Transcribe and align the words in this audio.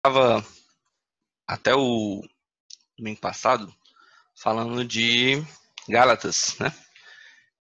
estava 0.00 0.42
até 1.46 1.74
o 1.74 2.22
domingo 2.96 3.20
passado 3.20 3.72
falando 4.34 4.82
de 4.82 5.42
Gálatas, 5.86 6.56
né? 6.58 6.72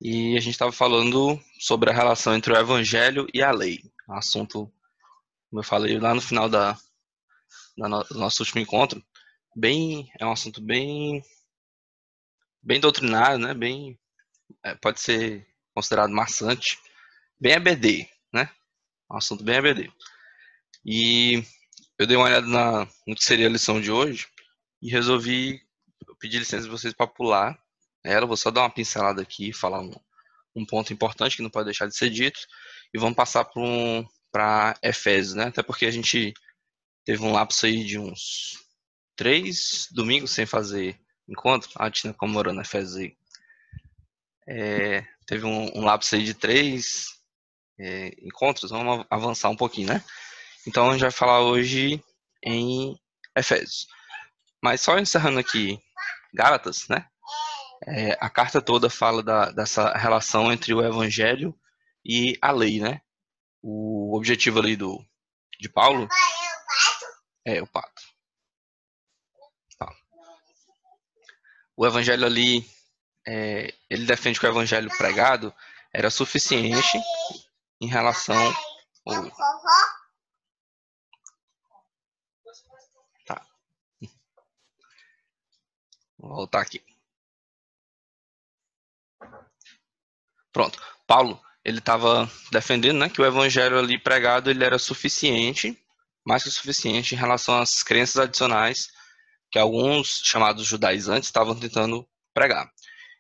E 0.02 0.36
a 0.36 0.42
gente 0.42 0.52
estava 0.52 0.74
falando 0.74 1.42
sobre 1.60 1.90
a 1.90 1.94
relação 1.94 2.36
entre 2.36 2.52
o 2.52 2.58
Evangelho 2.58 3.26
e 3.34 3.42
a 3.42 3.52
lei. 3.52 3.80
Um 4.10 4.16
assunto, 4.16 4.72
como 5.50 5.62
eu 5.62 5.64
falei 5.64 5.98
lá 5.98 6.14
no 6.14 6.20
final 6.20 6.50
da, 6.50 6.78
da 7.78 7.88
no, 7.88 8.04
do 8.04 8.20
nosso 8.20 8.44
último 8.44 8.60
encontro, 8.60 9.02
bem 9.56 10.12
é 10.20 10.26
um 10.26 10.34
assunto 10.34 10.62
bem 10.62 11.24
bem 12.62 12.82
doutrinário, 12.82 13.40
né? 13.40 13.54
Bem 13.54 13.98
é, 14.62 14.76
pode 14.76 15.00
ser 15.00 15.48
considerado 15.74 16.12
maçante, 16.12 16.78
bem 17.40 17.54
ABD, 17.54 18.10
né? 18.34 18.52
Um 19.10 19.16
assunto 19.16 19.42
bem 19.42 19.58
ABD. 19.58 19.90
E 20.86 21.42
eu 21.98 22.06
dei 22.06 22.18
uma 22.18 22.26
olhada 22.26 22.48
na, 22.48 22.88
no 23.08 23.16
que 23.16 23.24
seria 23.24 23.48
a 23.48 23.50
lição 23.50 23.80
de 23.80 23.92
hoje 23.92 24.28
e 24.82 24.90
resolvi 24.90 25.62
pedir 26.20 26.40
licença 26.40 26.64
de 26.64 26.70
vocês 26.70 26.94
para 26.94 27.08
pular 27.08 27.58
ela. 28.04 28.26
Vou 28.26 28.38
só 28.38 28.52
dar 28.52 28.62
uma 28.62 28.70
pincelada 28.70 29.22
aqui, 29.22 29.54
falar 29.54 29.82
um, 29.82 29.94
um 30.56 30.66
ponto 30.66 30.92
importante 30.94 31.38
que 31.38 31.44
não 31.44 31.50
pode 31.50 31.66
deixar 31.66 31.88
de 31.88 31.96
ser 31.96 32.10
dito 32.10 32.40
e 32.94 33.00
vamos 33.00 33.16
passar 33.16 33.46
para 33.46 33.62
um, 33.62 34.06
Efésios, 34.84 35.34
né? 35.34 35.46
Até 35.46 35.64
porque 35.64 35.86
a 35.86 35.92
gente 35.92 36.34
teve 37.06 37.24
um 37.24 37.32
lapso 37.32 37.66
aí 37.66 37.86
de 37.86 37.98
uns 37.98 38.60
três 39.16 39.88
domingos 39.92 40.32
sem 40.32 40.46
fazer 40.46 41.00
encontro. 41.28 41.70
A 41.76 41.90
Tina 41.90 42.14
comemorando 42.14 42.60
Efésios 42.60 42.98
aí. 42.98 43.18
É, 44.48 45.08
teve 45.26 45.46
um, 45.46 45.78
um 45.78 45.86
lapso 45.86 46.16
aí 46.16 46.24
de 46.24 46.34
três 46.34 47.08
é, 47.80 48.10
encontros. 48.22 48.72
Vamos 48.72 49.06
avançar 49.10 49.50
um 49.50 49.56
pouquinho, 49.56 49.88
né? 49.88 50.04
Então 50.68 50.90
a 50.90 50.92
gente 50.94 51.02
vai 51.02 51.12
falar 51.12 51.42
hoje 51.42 52.04
em 52.44 53.00
Efésios. 53.36 53.88
Mas 54.62 54.82
só 54.82 54.98
encerrando 54.98 55.40
aqui 55.40 55.80
Gálatas, 56.34 56.88
né? 56.88 57.08
É, 57.88 58.18
a 58.20 58.30
carta 58.30 58.62
toda 58.62 58.90
fala 58.90 59.22
da, 59.22 59.52
dessa 59.52 59.94
relação 59.96 60.52
entre 60.52 60.74
o 60.74 60.84
evangelho 60.84 61.56
e 62.04 62.38
a 62.42 62.52
lei, 62.52 62.80
né? 62.80 63.02
O 63.62 64.16
objetivo 64.16 64.60
ali 64.60 64.76
do, 64.76 65.04
de 65.60 65.70
Paulo 65.70 66.08
é 67.46 67.62
o 67.62 67.68
pato. 67.68 68.02
Tá. 69.78 69.94
O 71.76 71.86
evangelho 71.86 72.26
ali, 72.26 72.68
é, 73.28 73.74
ele 73.90 74.06
defende 74.06 74.40
que 74.40 74.46
o 74.46 74.50
evangelho 74.50 74.90
pregado 74.98 75.54
era 75.94 76.10
suficiente 76.10 77.00
em 77.80 77.88
relação 77.88 78.54
ao, 79.06 79.32
Vou 86.26 86.38
voltar 86.38 86.62
aqui. 86.62 86.84
Pronto. 90.52 90.82
Paulo, 91.06 91.40
ele 91.64 91.78
estava 91.78 92.30
defendendo 92.52 92.98
né, 92.98 93.10
que 93.10 93.22
o 93.22 93.26
evangelho 93.26 93.78
ali 93.78 94.00
pregado 94.00 94.50
ele 94.50 94.64
era 94.64 94.80
suficiente, 94.80 95.78
mais 96.26 96.44
que 96.44 96.50
suficiente 96.50 97.14
em 97.14 97.18
relação 97.18 97.60
às 97.60 97.84
crenças 97.84 98.18
adicionais 98.18 98.90
que 99.52 99.60
alguns 99.60 100.22
chamados 100.24 100.66
judaizantes 100.66 101.30
estavam 101.30 101.58
tentando 101.58 102.08
pregar. 102.34 102.72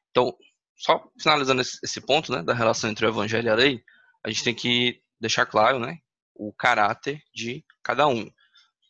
Então, 0.09 0.35
só 0.75 1.07
finalizando 1.21 1.61
esse, 1.61 2.01
ponto 2.01 2.31
né, 2.31 2.41
da 2.41 2.55
relação 2.55 2.89
entre 2.89 3.05
o 3.05 3.09
evangelho 3.09 3.47
e 3.47 3.49
a 3.51 3.55
lei, 3.55 3.83
a 4.23 4.29
gente 4.29 4.43
tem 4.43 4.55
que 4.55 4.99
deixar 5.19 5.45
claro 5.45 5.77
né, 5.77 5.99
o 6.33 6.51
caráter 6.51 7.21
de 7.33 7.63
cada 7.83 8.07
um. 8.07 8.29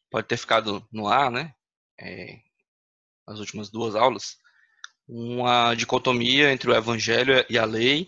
Pode 0.10 0.28
ter 0.28 0.38
ficado 0.38 0.88
no 0.92 1.08
ar, 1.08 1.30
né, 1.30 1.54
é, 2.00 2.40
nas 3.28 3.40
últimas 3.40 3.70
duas 3.70 3.96
aulas, 3.96 4.38
uma 5.08 5.74
dicotomia 5.76 6.52
entre 6.52 6.70
o 6.70 6.76
evangelho 6.76 7.46
e 7.50 7.58
a 7.58 7.66
lei, 7.66 8.08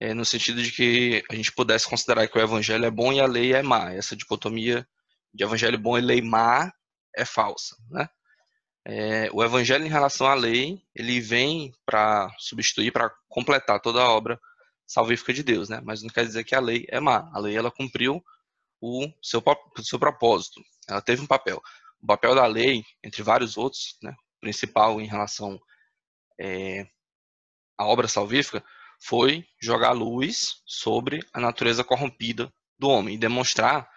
é, 0.00 0.12
no 0.12 0.24
sentido 0.24 0.62
de 0.62 0.70
que 0.70 1.22
a 1.30 1.34
gente 1.34 1.52
pudesse 1.52 1.88
considerar 1.88 2.28
que 2.28 2.38
o 2.38 2.42
evangelho 2.42 2.84
é 2.84 2.90
bom 2.90 3.12
e 3.12 3.20
a 3.20 3.26
lei 3.26 3.54
é 3.54 3.62
má. 3.62 3.92
Essa 3.92 4.16
dicotomia 4.16 4.86
de 5.32 5.44
evangelho 5.44 5.78
bom 5.78 5.96
e 5.96 6.00
lei 6.00 6.20
má 6.20 6.72
é 7.16 7.24
falsa, 7.24 7.76
né? 7.90 8.08
É, 8.86 9.30
o 9.32 9.42
evangelho 9.42 9.86
em 9.86 9.88
relação 9.88 10.26
à 10.26 10.34
lei, 10.34 10.82
ele 10.94 11.18
vem 11.18 11.72
para 11.86 12.30
substituir, 12.38 12.92
para 12.92 13.10
completar 13.28 13.80
toda 13.80 14.02
a 14.02 14.10
obra 14.10 14.38
salvífica 14.86 15.32
de 15.32 15.42
Deus, 15.42 15.70
né? 15.70 15.80
Mas 15.82 16.02
não 16.02 16.10
quer 16.10 16.26
dizer 16.26 16.44
que 16.44 16.54
a 16.54 16.60
lei 16.60 16.84
é 16.88 17.00
má. 17.00 17.30
A 17.32 17.38
lei, 17.38 17.56
ela 17.56 17.70
cumpriu 17.70 18.22
o 18.80 19.10
seu, 19.22 19.42
o 19.78 19.82
seu 19.82 19.98
propósito. 19.98 20.60
Ela 20.86 21.00
teve 21.00 21.22
um 21.22 21.26
papel. 21.26 21.62
O 22.02 22.06
papel 22.06 22.34
da 22.34 22.46
lei, 22.46 22.84
entre 23.02 23.22
vários 23.22 23.56
outros, 23.56 23.96
né? 24.02 24.14
Principal 24.44 25.00
em 25.00 25.06
relação 25.06 25.58
é, 26.38 26.86
à 27.78 27.86
obra 27.86 28.06
salvífica 28.06 28.62
foi 29.00 29.46
jogar 29.58 29.92
luz 29.92 30.62
sobre 30.66 31.26
a 31.32 31.40
natureza 31.40 31.82
corrompida 31.82 32.52
do 32.78 32.90
homem 32.90 33.14
e 33.14 33.18
demonstrar 33.18 33.88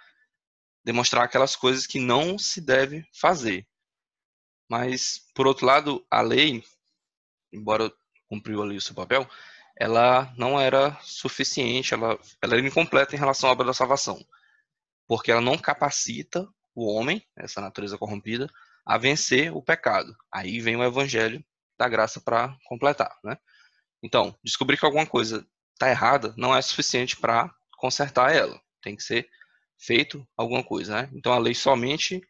demonstrar 0.86 1.26
aquelas 1.26 1.54
coisas 1.54 1.86
que 1.86 2.00
não 2.00 2.40
se 2.40 2.62
deve 2.62 3.06
fazer. 3.12 3.68
Mas 4.70 5.20
por 5.36 5.46
outro 5.46 5.66
lado, 5.66 6.08
a 6.10 6.22
lei, 6.22 6.64
embora 7.52 7.92
cumpriu 8.30 8.64
ali 8.64 8.78
o 8.78 8.82
seu 8.82 8.96
papel, 8.96 9.30
ela 9.76 10.34
não 10.38 10.58
era 10.58 10.98
suficiente, 11.02 11.94
ela, 11.94 12.18
ela 12.42 12.56
era 12.56 12.66
incompleta 12.66 13.14
em 13.14 13.20
relação 13.20 13.50
à 13.50 13.52
obra 13.52 13.66
da 13.66 13.74
salvação, 13.74 14.26
porque 15.06 15.30
ela 15.30 15.42
não 15.42 15.58
capacita 15.58 16.48
o 16.74 16.86
homem, 16.86 17.22
essa 17.36 17.60
natureza 17.60 17.98
corrompida, 17.98 18.50
a 18.88 18.98
vencer 18.98 19.54
o 19.54 19.62
pecado. 19.62 20.16
Aí 20.32 20.62
vem 20.62 20.78
o 20.78 20.84
evangelho 20.84 21.44
da 21.78 21.90
graça 21.90 22.22
para 22.22 22.58
completar, 22.66 23.14
né? 23.22 23.38
Então, 24.02 24.34
descobrir 24.42 24.78
que 24.78 24.86
alguma 24.86 25.06
coisa 25.06 25.46
está 25.74 25.90
errada 25.90 26.34
não 26.38 26.56
é 26.56 26.62
suficiente 26.62 27.18
para 27.18 27.54
consertar 27.78 28.34
ela. 28.34 28.60
Tem 28.82 28.96
que 28.96 29.04
ser 29.04 29.30
feito 29.78 30.26
alguma 30.38 30.64
coisa, 30.64 31.02
né? 31.02 31.10
Então 31.14 31.34
a 31.34 31.38
lei 31.38 31.54
somente 31.54 32.22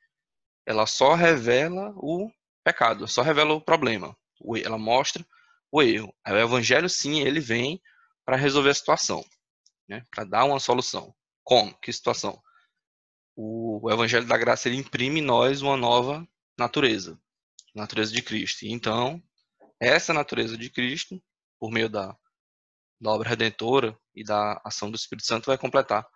ela 0.66 0.88
só 0.88 1.14
revela 1.14 1.94
o 1.96 2.30
pecado, 2.64 3.08
só 3.08 3.22
revela 3.22 3.54
o 3.54 3.62
problema. 3.62 4.18
Ela 4.64 4.80
mostra 4.80 5.26
o 5.72 5.82
erro. 5.82 6.14
o 6.28 6.36
evangelho 6.36 6.90
sim, 6.90 7.22
ele 7.22 7.40
vem 7.40 7.80
para 8.26 8.36
resolver 8.36 8.72
a 8.72 8.74
situação, 8.74 9.24
né? 9.88 10.04
Para 10.10 10.24
dar 10.24 10.46
uma 10.46 10.60
solução. 10.60 11.14
Como? 11.44 11.78
Que 11.80 11.94
situação? 11.94 12.42
O, 13.36 13.90
evangelho 13.92 14.26
da 14.26 14.38
graça 14.38 14.68
ele 14.68 14.78
imprime 14.78 15.20
em 15.20 15.24
nós 15.24 15.62
uma 15.62 15.78
nova 15.78 16.28
natureza, 16.58 17.20
natureza 17.76 18.12
de 18.12 18.22
Cristo. 18.22 18.66
Então, 18.66 19.22
essa 19.80 20.14
natureza 20.14 20.58
de 20.58 20.70
Cristo, 20.70 21.22
por 21.60 21.72
meio 21.72 21.90
da, 21.90 22.16
da 23.00 23.12
obra 23.12 23.30
redentora 23.30 23.98
e 24.16 24.24
da 24.24 24.60
ação 24.66 24.90
do 24.90 24.96
Espírito 24.96 25.28
Santo, 25.28 25.46
vai 25.46 25.58
completar 25.58 26.08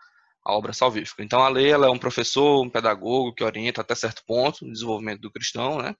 a 0.44 0.54
obra 0.54 0.74
salvífica. 0.74 1.24
Então, 1.24 1.42
a 1.44 1.50
lei 1.50 1.72
ela 1.72 1.88
é 1.88 1.90
um 1.90 2.00
professor, 2.00 2.64
um 2.64 2.70
pedagogo 2.70 3.34
que 3.34 3.44
orienta 3.44 3.82
até 3.82 3.94
certo 3.94 4.24
ponto 4.26 4.66
o 4.66 4.72
desenvolvimento 4.72 5.22
do 5.22 5.32
cristão, 5.32 5.78
né? 5.78 5.96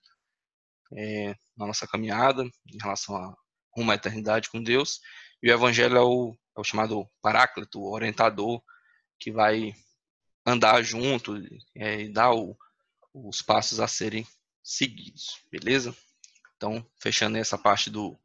É, 0.94 1.34
na 1.56 1.66
nossa 1.66 1.86
caminhada 1.86 2.42
em 2.42 2.78
relação 2.80 3.16
a 3.16 3.34
uma 3.76 3.94
eternidade 3.94 4.50
com 4.50 4.62
Deus. 4.62 5.00
E 5.42 5.50
o 5.50 5.54
evangelho 5.54 5.96
é 5.96 6.02
o, 6.02 6.36
é 6.56 6.60
o 6.60 6.64
chamado 6.64 7.08
paráclito, 7.22 7.80
o 7.80 7.92
orientador, 7.92 8.62
que 9.18 9.30
vai 9.32 9.72
andar 10.44 10.82
junto 10.82 11.36
é, 11.76 12.02
e 12.02 12.12
dar 12.12 12.32
o, 12.32 12.56
os 13.12 13.42
passos 13.42 13.80
a 13.80 13.86
serem 13.86 14.26
seguidos, 14.62 15.40
beleza? 15.50 15.94
Então, 16.56 16.86
fechando 17.00 17.36
essa 17.38 17.58
parte 17.58 17.90
do, 17.90 18.18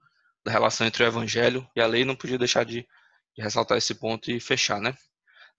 da 0.44 0.52
relação 0.52 0.86
entre 0.86 1.04
o 1.04 1.08
evangelho 1.08 1.70
e 1.76 1.82
a 1.82 1.88
lei, 1.88 2.06
não 2.06 2.16
podia 2.16 2.38
deixar 2.38 2.64
de, 2.64 2.88
de 3.36 3.44
ressaltar 3.44 3.78
esse 3.78 3.96
ponto 3.96 4.32
e 4.32 4.40
fechar, 4.40 4.80
né? 4.80 4.96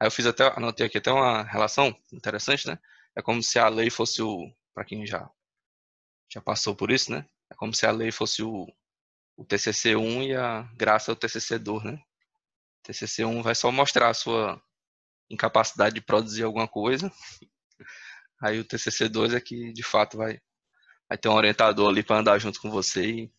Aí 0.00 0.06
eu 0.06 0.11
fiz 0.11 0.27
até, 0.27 0.47
anotei 0.56 0.87
aqui 0.87 0.99
até 0.99 1.11
uma 1.11 1.43
relação 1.43 1.94
interessante, 2.12 2.66
né? 2.69 2.78
É 3.16 3.22
como 3.22 3.42
se 3.42 3.59
a 3.59 3.69
lei 3.69 3.91
fosse 3.91 4.22
o, 4.22 4.51
para 4.72 4.84
quem 4.84 5.04
já 5.07 5.28
já 6.30 6.41
passou 6.41 6.77
por 6.77 6.91
isso, 6.91 7.10
né? 7.10 7.27
É 7.51 7.54
como 7.54 7.75
se 7.75 7.86
a 7.86 7.91
lei 7.91 8.13
fosse 8.13 8.42
o, 8.42 8.66
o 9.36 9.45
TCC1 9.45 10.28
e 10.28 10.36
a 10.36 10.63
graça 10.77 11.10
é 11.10 11.15
o 11.15 11.16
TCC2, 11.16 11.84
né? 11.84 11.92
O 11.95 12.89
TCC1 12.89 13.42
vai 13.42 13.54
só 13.54 13.72
mostrar 13.72 14.10
a 14.10 14.15
sua 14.15 14.63
incapacidade 15.30 15.95
de 15.95 16.01
produzir 16.01 16.45
alguma 16.45 16.69
coisa 16.69 17.10
Aí 18.41 18.61
o 18.61 18.65
TCC2 18.65 19.35
é 19.35 19.41
que 19.41 19.73
de 19.73 19.83
fato 19.83 20.17
vai, 20.17 20.41
vai 21.09 21.19
ter 21.19 21.29
um 21.29 21.35
orientador 21.35 21.89
ali 21.89 22.03
para 22.03 22.19
andar 22.19 22.39
junto 22.39 22.61
com 22.61 22.71
você 22.71 23.05
e 23.07 23.33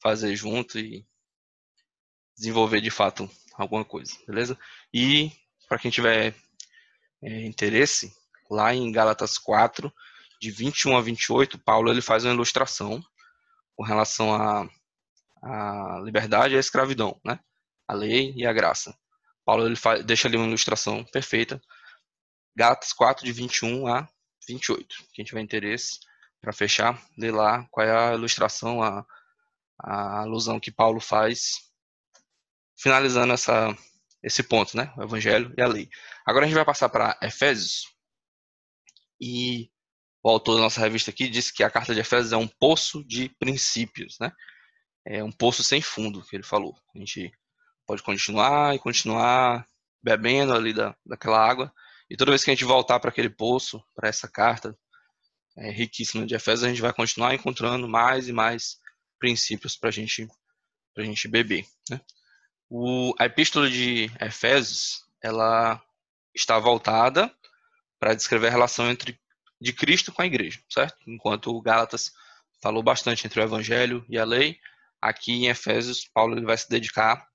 fazer 0.00 0.34
junto 0.36 0.78
e 0.78 1.04
desenvolver 2.36 2.80
de 2.80 2.90
fato 2.90 3.28
alguma 3.54 3.84
coisa, 3.84 4.12
beleza? 4.26 4.56
E 4.94 5.32
para 5.68 5.78
quem 5.78 5.90
tiver 5.90 6.34
é, 7.22 7.46
interesse, 7.46 8.12
lá 8.50 8.72
em 8.72 8.90
Gálatas 8.92 9.36
4, 9.36 9.92
de 10.40 10.50
21 10.50 10.96
a 10.96 11.00
28, 11.00 11.58
Paulo 11.58 11.90
ele 11.90 12.00
faz 12.00 12.24
uma 12.24 12.32
ilustração 12.32 13.02
com 13.76 13.82
relação 13.82 14.32
à 14.34 14.68
a, 15.42 15.96
a, 15.96 16.00
liberdade 16.00 16.54
e 16.54 16.56
a 16.56 16.60
escravidão, 16.60 17.20
né? 17.24 17.38
A 17.86 17.94
lei 17.94 18.32
e 18.36 18.46
a 18.46 18.52
graça. 18.52 18.96
Paulo 19.44 19.66
ele 19.66 19.76
faz, 19.76 20.04
deixa 20.04 20.28
ali 20.28 20.36
uma 20.36 20.46
ilustração 20.46 21.04
perfeita. 21.06 21.60
Gálatas 22.56 22.92
4, 22.92 23.24
de 23.24 23.32
21 23.32 23.86
a 23.88 24.08
28. 24.48 24.96
Quem 25.12 25.24
tiver 25.24 25.40
interesse, 25.40 25.98
para 26.40 26.52
fechar, 26.52 27.02
lê 27.16 27.30
lá 27.30 27.66
qual 27.70 27.86
é 27.86 27.90
a 27.90 28.14
ilustração, 28.14 28.82
a, 28.82 29.04
a 29.80 30.20
alusão 30.20 30.60
que 30.60 30.70
Paulo 30.70 31.00
faz, 31.00 31.70
finalizando 32.76 33.32
essa, 33.32 33.76
esse 34.22 34.42
ponto, 34.42 34.76
né? 34.76 34.92
O 34.96 35.02
Evangelho 35.02 35.52
e 35.56 35.62
a 35.62 35.66
lei. 35.66 35.88
Agora 36.26 36.44
a 36.44 36.48
gente 36.48 36.56
vai 36.56 36.64
passar 36.64 36.88
para 36.88 37.18
Efésios. 37.22 37.84
E 39.20 39.70
o 40.22 40.28
autor 40.30 40.56
da 40.56 40.62
nossa 40.62 40.80
revista 40.80 41.10
aqui 41.10 41.28
disse 41.28 41.52
que 41.52 41.64
a 41.64 41.70
carta 41.70 41.94
de 41.94 42.00
Efésios 42.00 42.32
é 42.32 42.36
um 42.36 42.46
poço 42.46 43.04
de 43.04 43.28
princípios, 43.38 44.16
né? 44.20 44.32
É 45.04 45.24
um 45.24 45.32
poço 45.32 45.64
sem 45.64 45.80
fundo, 45.80 46.22
que 46.24 46.36
ele 46.36 46.42
falou. 46.42 46.76
A 46.94 46.98
gente 46.98 47.32
pode 47.86 48.02
continuar 48.02 48.74
e 48.74 48.78
continuar 48.78 49.66
bebendo 50.02 50.52
ali 50.52 50.72
da, 50.72 50.94
daquela 51.04 51.38
água. 51.38 51.72
E 52.10 52.16
toda 52.16 52.30
vez 52.30 52.42
que 52.42 52.50
a 52.50 52.54
gente 52.54 52.64
voltar 52.64 52.98
para 53.00 53.10
aquele 53.10 53.30
poço, 53.30 53.82
para 53.94 54.08
essa 54.08 54.28
carta 54.28 54.76
é, 55.56 55.70
riquíssima 55.70 56.26
de 56.26 56.34
Efésios, 56.34 56.64
a 56.64 56.68
gente 56.68 56.80
vai 56.80 56.92
continuar 56.92 57.34
encontrando 57.34 57.88
mais 57.88 58.28
e 58.28 58.32
mais 58.32 58.78
princípios 59.18 59.76
para 59.76 59.90
gente, 59.90 60.28
a 60.96 61.02
gente 61.02 61.28
beber. 61.28 61.66
Né? 61.90 62.00
O, 62.70 63.14
a 63.18 63.26
epístola 63.26 63.68
de 63.68 64.10
Efésios 64.20 65.04
ela 65.22 65.82
está 66.34 66.58
voltada 66.58 67.32
para 67.98 68.14
descrever 68.14 68.48
a 68.48 68.52
relação 68.52 68.88
entre 68.88 69.18
de 69.60 69.72
Cristo 69.72 70.12
com 70.12 70.22
a 70.22 70.26
igreja, 70.26 70.60
certo? 70.68 70.96
Enquanto 71.06 71.50
o 71.50 71.60
Gálatas 71.60 72.12
falou 72.62 72.82
bastante 72.82 73.26
entre 73.26 73.40
o 73.40 73.42
evangelho 73.42 74.04
e 74.08 74.16
a 74.16 74.24
lei, 74.24 74.58
aqui 75.00 75.32
em 75.32 75.48
Efésios 75.48 76.04
Paulo 76.04 76.36
ele 76.36 76.46
vai 76.46 76.56
se 76.56 76.68
dedicar 76.68 77.26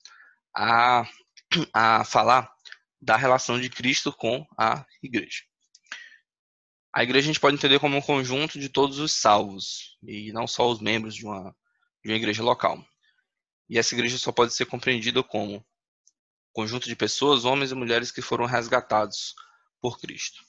a, 0.55 1.05
a 1.73 2.05
falar 2.05 2.52
da 3.03 3.17
relação 3.17 3.59
de 3.59 3.69
Cristo 3.69 4.13
com 4.13 4.47
a 4.57 4.85
igreja. 5.01 5.43
A 6.95 7.03
igreja 7.03 7.25
a 7.25 7.27
gente 7.27 7.39
pode 7.39 7.55
entender 7.57 7.79
como 7.79 7.97
um 7.97 8.01
conjunto 8.01 8.59
de 8.59 8.69
todos 8.69 8.99
os 8.99 9.11
salvos, 9.11 9.97
e 10.03 10.31
não 10.31 10.47
só 10.47 10.69
os 10.69 10.79
membros 10.79 11.15
de 11.15 11.25
uma, 11.25 11.55
de 12.03 12.11
uma 12.11 12.15
igreja 12.15 12.43
local. 12.43 12.83
E 13.69 13.77
essa 13.77 13.93
igreja 13.93 14.17
só 14.17 14.31
pode 14.31 14.53
ser 14.53 14.65
compreendida 14.65 15.23
como 15.23 15.55
um 15.55 15.63
conjunto 16.53 16.87
de 16.87 16.95
pessoas, 16.95 17.45
homens 17.45 17.71
e 17.71 17.75
mulheres 17.75 18.11
que 18.11 18.21
foram 18.21 18.45
resgatados 18.45 19.33
por 19.81 19.99
Cristo. 19.99 20.41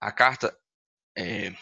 A 0.00 0.10
carta 0.10 0.56
é, 1.16 1.54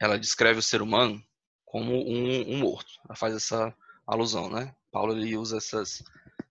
ela 0.00 0.18
descreve 0.18 0.60
o 0.60 0.62
ser 0.62 0.80
humano 0.80 1.22
como 1.64 1.92
um, 1.92 2.54
um, 2.54 2.58
morto. 2.58 2.92
Ela 3.04 3.16
faz 3.16 3.34
essa 3.34 3.76
alusão, 4.06 4.48
né? 4.48 4.74
Paulo 4.90 5.12
ele 5.12 5.36
usa 5.36 5.58
essas, 5.58 6.02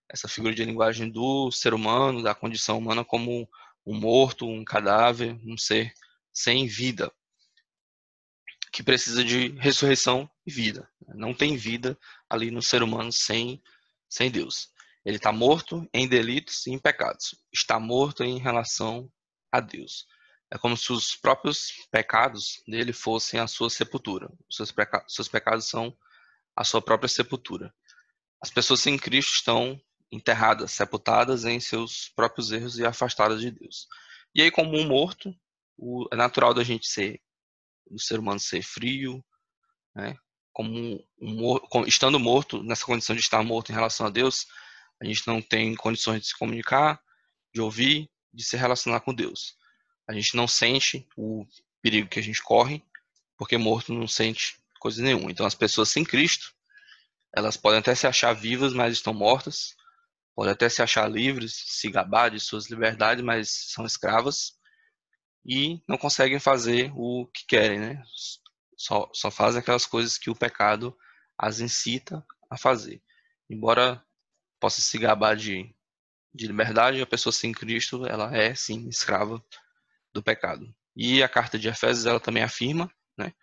essa 0.09 0.27
figura 0.27 0.53
de 0.53 0.63
linguagem 0.63 1.09
do 1.09 1.51
ser 1.51 1.73
humano, 1.73 2.23
da 2.23 2.33
condição 2.33 2.77
humana, 2.77 3.03
como 3.03 3.47
um 3.85 3.99
morto, 3.99 4.47
um 4.47 4.63
cadáver, 4.63 5.37
um 5.45 5.57
ser 5.57 5.93
sem 6.31 6.67
vida, 6.67 7.11
que 8.71 8.83
precisa 8.83 9.23
de 9.23 9.49
ressurreição 9.57 10.29
e 10.45 10.51
vida. 10.51 10.89
Não 11.15 11.33
tem 11.33 11.57
vida 11.57 11.97
ali 12.29 12.51
no 12.51 12.61
ser 12.61 12.83
humano 12.83 13.11
sem, 13.11 13.61
sem 14.09 14.29
Deus. 14.29 14.69
Ele 15.03 15.17
está 15.17 15.31
morto 15.31 15.87
em 15.93 16.07
delitos 16.07 16.67
e 16.67 16.71
em 16.71 16.77
pecados. 16.77 17.33
Está 17.51 17.79
morto 17.79 18.23
em 18.23 18.37
relação 18.39 19.09
a 19.51 19.59
Deus. 19.59 20.05
É 20.51 20.57
como 20.57 20.77
se 20.77 20.91
os 20.91 21.15
próprios 21.15 21.71
pecados 21.91 22.61
dele 22.67 22.93
fossem 22.93 23.39
a 23.39 23.47
sua 23.47 23.69
sepultura. 23.69 24.29
Os 24.49 24.57
seus, 24.57 24.71
peca 24.71 25.03
seus 25.07 25.27
pecados 25.27 25.67
são 25.67 25.97
a 26.55 26.63
sua 26.63 26.81
própria 26.81 27.09
sepultura. 27.09 27.73
As 28.41 28.49
pessoas 28.49 28.81
sem 28.81 28.97
Cristo 28.97 29.33
estão 29.33 29.81
enterradas, 30.11 30.71
sepultadas 30.71 31.45
em 31.45 31.59
seus 31.59 32.09
próprios 32.09 32.51
erros 32.51 32.79
e 32.79 32.85
afastadas 32.85 33.41
de 33.41 33.51
Deus. 33.51 33.87
E 34.33 34.41
aí, 34.41 34.51
como 34.51 34.77
um 34.77 34.87
morto, 34.87 35.35
o, 35.77 36.07
é 36.11 36.15
natural 36.15 36.53
da 36.53 36.63
gente 36.63 36.87
ser, 36.87 37.21
do 37.89 37.99
ser 37.99 38.19
humano 38.19 38.39
ser 38.39 38.63
frio, 38.63 39.23
né? 39.95 40.17
Como 40.53 40.71
um, 40.71 41.55
um, 41.73 41.85
estando 41.85 42.19
morto, 42.19 42.63
nessa 42.63 42.85
condição 42.85 43.15
de 43.15 43.21
estar 43.21 43.43
morto 43.43 43.71
em 43.71 43.75
relação 43.75 44.07
a 44.07 44.09
Deus, 44.09 44.47
a 45.01 45.05
gente 45.05 45.27
não 45.27 45.41
tem 45.41 45.75
condições 45.75 46.21
de 46.21 46.27
se 46.27 46.37
comunicar, 46.37 46.99
de 47.53 47.61
ouvir, 47.61 48.09
de 48.33 48.43
se 48.43 48.57
relacionar 48.57 49.01
com 49.01 49.13
Deus. 49.13 49.55
A 50.07 50.13
gente 50.13 50.35
não 50.35 50.47
sente 50.47 51.07
o 51.15 51.45
perigo 51.81 52.09
que 52.09 52.19
a 52.19 52.23
gente 52.23 52.41
corre, 52.41 52.83
porque 53.37 53.57
morto 53.57 53.93
não 53.93 54.07
sente 54.07 54.59
coisa 54.79 55.01
nenhuma. 55.01 55.31
Então, 55.31 55.45
as 55.45 55.55
pessoas 55.55 55.89
sem 55.89 56.03
Cristo, 56.03 56.53
elas 57.35 57.57
podem 57.57 57.79
até 57.79 57.93
se 57.93 58.07
achar 58.07 58.33
vivas, 58.33 58.73
mas 58.73 58.93
estão 58.93 59.13
mortas, 59.13 59.75
podem 60.37 60.53
até 60.53 60.69
se 60.69 60.83
achar 60.83 61.09
livres, 61.09 61.63
se 61.65 61.89
gabar 61.89 62.29
de 62.29 62.39
suas 62.39 62.69
liberdades, 62.69 63.23
mas 63.23 63.49
são 63.73 63.87
escravas 63.87 64.53
e 65.43 65.81
não 65.89 65.97
conseguem 65.97 66.39
fazer 66.39 66.91
o 66.95 67.25
que 67.33 67.43
querem, 67.47 67.79
né? 67.79 68.03
Só, 68.77 69.09
só 69.15 69.31
fazem 69.31 69.59
aquelas 69.59 69.87
coisas 69.87 70.15
que 70.15 70.29
o 70.29 70.35
pecado 70.35 70.95
as 71.35 71.59
incita 71.59 72.23
a 72.51 72.55
fazer. 72.55 73.01
Embora 73.49 74.05
possa 74.59 74.79
se 74.79 74.99
gabar 74.99 75.35
de, 75.35 75.75
de 76.31 76.45
liberdade, 76.45 77.01
a 77.01 77.07
pessoa 77.07 77.33
sem 77.33 77.51
Cristo, 77.51 78.05
ela 78.05 78.31
é 78.37 78.53
sim 78.53 78.87
escrava 78.89 79.43
do 80.13 80.21
pecado. 80.21 80.71
E 80.95 81.23
a 81.23 81.27
carta 81.27 81.57
de 81.57 81.67
Efésios, 81.67 82.05
ela 82.05 82.19
também 82.19 82.43
afirma, 82.43 82.87
né, 83.17 83.33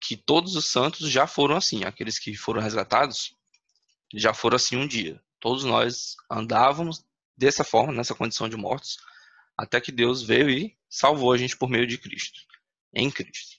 que 0.00 0.16
todos 0.16 0.56
os 0.56 0.66
santos 0.66 1.08
já 1.08 1.28
foram 1.28 1.54
assim, 1.54 1.84
aqueles 1.84 2.18
que 2.18 2.34
foram 2.34 2.60
resgatados 2.60 3.36
já 4.12 4.34
foram 4.34 4.56
assim 4.56 4.76
um 4.76 4.88
dia. 4.88 5.22
Todos 5.40 5.64
nós 5.64 6.16
andávamos 6.30 7.04
dessa 7.36 7.62
forma, 7.62 7.92
nessa 7.92 8.14
condição 8.14 8.48
de 8.48 8.56
mortos, 8.56 8.98
até 9.56 9.80
que 9.80 9.92
Deus 9.92 10.22
veio 10.22 10.50
e 10.50 10.76
salvou 10.88 11.32
a 11.32 11.36
gente 11.36 11.56
por 11.56 11.68
meio 11.68 11.86
de 11.86 11.98
Cristo, 11.98 12.40
em 12.92 13.10
Cristo. 13.10 13.58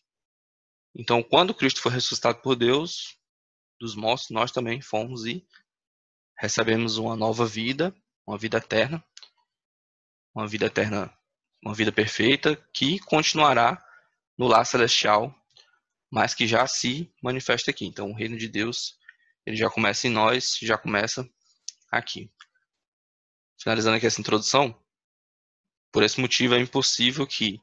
Então, 0.95 1.21
quando 1.23 1.53
Cristo 1.53 1.81
foi 1.81 1.91
ressuscitado 1.91 2.41
por 2.41 2.55
Deus 2.55 3.17
dos 3.79 3.95
mortos, 3.95 4.29
nós 4.29 4.51
também 4.51 4.81
fomos 4.81 5.25
e 5.25 5.45
recebemos 6.37 6.97
uma 6.97 7.15
nova 7.15 7.45
vida, 7.45 7.95
uma 8.25 8.37
vida 8.37 8.57
eterna, 8.57 9.03
uma 10.33 10.47
vida 10.47 10.65
eterna, 10.65 11.13
uma 11.63 11.73
vida 11.73 11.91
perfeita 11.91 12.55
que 12.73 12.99
continuará 12.99 13.81
no 14.37 14.47
lar 14.47 14.65
celestial, 14.65 15.35
mas 16.09 16.33
que 16.33 16.47
já 16.47 16.65
se 16.65 17.13
manifesta 17.21 17.71
aqui. 17.71 17.85
Então, 17.85 18.09
o 18.09 18.15
reino 18.15 18.37
de 18.37 18.47
Deus, 18.47 18.97
ele 19.45 19.57
já 19.57 19.69
começa 19.69 20.07
em 20.07 20.11
nós, 20.11 20.57
já 20.61 20.77
começa 20.77 21.29
aqui. 21.91 22.31
Finalizando 23.57 23.97
aqui 23.97 24.05
essa 24.05 24.21
introdução, 24.21 24.75
por 25.91 26.03
esse 26.03 26.19
motivo 26.19 26.55
é 26.55 26.59
impossível 26.59 27.25
que 27.25 27.61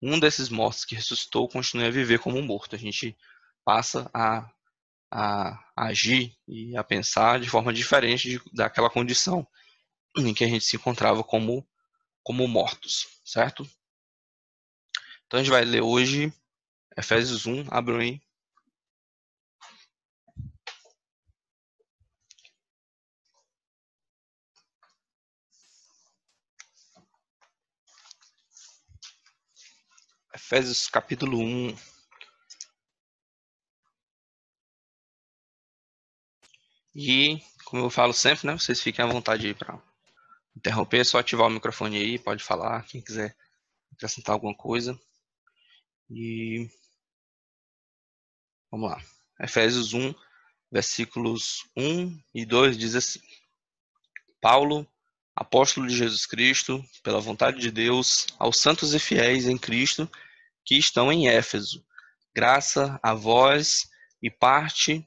um 0.00 0.18
desses 0.18 0.48
mortos 0.48 0.84
que 0.84 0.94
ressuscitou 0.94 1.48
continue 1.48 1.86
a 1.86 1.90
viver 1.90 2.18
como 2.18 2.38
um 2.38 2.44
morto. 2.44 2.74
A 2.74 2.78
gente 2.78 3.16
passa 3.64 4.10
a, 4.14 4.50
a 5.10 5.72
agir 5.76 6.36
e 6.46 6.76
a 6.76 6.84
pensar 6.84 7.40
de 7.40 7.48
forma 7.48 7.72
diferente 7.72 8.28
de, 8.30 8.42
daquela 8.52 8.90
condição 8.90 9.46
em 10.16 10.32
que 10.32 10.44
a 10.44 10.48
gente 10.48 10.64
se 10.64 10.76
encontrava 10.76 11.22
como, 11.22 11.66
como 12.22 12.46
mortos, 12.48 13.20
certo? 13.24 13.68
Então 15.26 15.38
a 15.38 15.42
gente 15.42 15.52
vai 15.52 15.64
ler 15.64 15.82
hoje 15.82 16.32
Efésios 16.96 17.46
1, 17.46 17.66
abram 17.70 17.98
aí 17.98 18.20
Efésios 30.48 30.88
capítulo 30.88 31.38
1. 31.40 31.76
E, 36.94 37.38
como 37.66 37.84
eu 37.84 37.90
falo 37.90 38.14
sempre, 38.14 38.46
né, 38.46 38.54
vocês 38.54 38.80
fiquem 38.80 39.04
à 39.04 39.08
vontade 39.08 39.46
aí 39.46 39.54
para 39.54 39.78
interromper, 40.56 41.00
é 41.00 41.04
só 41.04 41.18
ativar 41.18 41.48
o 41.48 41.50
microfone 41.50 41.98
aí, 41.98 42.18
pode 42.18 42.42
falar, 42.42 42.82
quem 42.86 43.02
quiser 43.02 43.36
acrescentar 43.92 44.32
alguma 44.32 44.56
coisa. 44.56 44.98
E 46.08 46.66
vamos 48.70 48.90
lá. 48.90 49.04
Efésios 49.38 49.92
1, 49.92 50.14
versículos 50.72 51.68
1 51.76 52.18
e 52.34 52.46
2 52.46 52.78
diz 52.78 52.94
assim: 52.94 53.20
Paulo, 54.40 54.90
apóstolo 55.36 55.86
de 55.86 55.94
Jesus 55.94 56.24
Cristo, 56.24 56.82
pela 57.02 57.20
vontade 57.20 57.60
de 57.60 57.70
Deus, 57.70 58.26
aos 58.38 58.58
santos 58.58 58.94
e 58.94 58.98
fiéis 58.98 59.46
em 59.46 59.58
Cristo 59.58 60.10
que 60.68 60.76
estão 60.76 61.10
em 61.10 61.28
Éfeso. 61.28 61.82
Graça 62.36 63.00
a 63.02 63.14
vós 63.14 63.88
e 64.22 64.30
parte. 64.30 65.02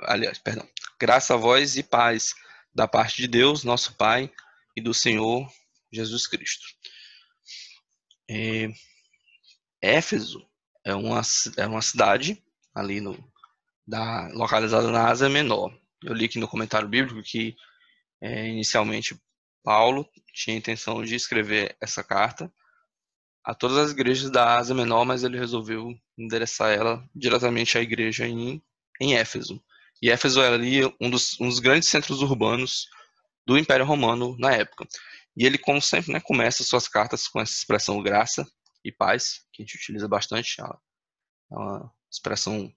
Aliás, 0.00 0.38
perdão. 0.38 0.66
Graça 0.98 1.34
a 1.34 1.36
vós 1.36 1.76
e 1.76 1.82
paz 1.82 2.34
da 2.74 2.88
parte 2.88 3.18
de 3.18 3.28
Deus, 3.28 3.62
nosso 3.62 3.94
Pai, 3.96 4.32
e 4.74 4.80
do 4.80 4.94
Senhor 4.94 5.46
Jesus 5.92 6.26
Cristo. 6.26 6.66
É, 8.30 8.72
Éfeso 9.82 10.48
é 10.82 10.94
uma, 10.94 11.20
é 11.58 11.66
uma 11.66 11.82
cidade 11.82 12.42
ali 12.74 12.98
no, 12.98 13.30
da, 13.86 14.26
localizada 14.28 14.90
na 14.90 15.10
Ásia 15.10 15.28
Menor. 15.28 15.78
Eu 16.02 16.14
li 16.14 16.24
aqui 16.24 16.38
no 16.38 16.48
comentário 16.48 16.88
bíblico 16.88 17.22
que 17.22 17.54
é, 18.22 18.48
inicialmente 18.48 19.20
Paulo 19.62 20.08
tinha 20.32 20.56
a 20.56 20.58
intenção 20.58 21.04
de 21.04 21.14
escrever 21.14 21.76
essa 21.78 22.02
carta 22.02 22.50
a 23.44 23.54
todas 23.54 23.76
as 23.76 23.90
igrejas 23.90 24.30
da 24.30 24.56
Ásia 24.56 24.74
Menor, 24.74 25.04
mas 25.04 25.22
ele 25.22 25.38
resolveu 25.38 25.94
endereçar 26.16 26.72
ela 26.72 27.06
diretamente 27.14 27.76
à 27.76 27.82
igreja 27.82 28.26
em, 28.26 28.62
em 29.00 29.14
Éfeso. 29.14 29.62
E 30.00 30.10
Éfeso 30.10 30.40
era 30.40 30.54
ali 30.54 30.84
um 31.00 31.10
dos, 31.10 31.38
um 31.40 31.48
dos 31.48 31.58
grandes 31.58 31.88
centros 31.88 32.22
urbanos 32.22 32.88
do 33.46 33.58
Império 33.58 33.84
Romano 33.84 34.36
na 34.38 34.52
época. 34.52 34.86
E 35.36 35.44
ele, 35.44 35.58
como 35.58 35.80
sempre, 35.82 36.12
né, 36.12 36.20
começa 36.20 36.64
suas 36.64 36.88
cartas 36.88 37.28
com 37.28 37.40
essa 37.40 37.52
expressão 37.52 38.02
graça 38.02 38.46
e 38.84 38.90
paz, 38.90 39.44
que 39.52 39.62
a 39.62 39.64
gente 39.64 39.76
utiliza 39.76 40.08
bastante. 40.08 40.60
É 40.60 40.64
uma 41.54 41.92
expressão 42.10 42.72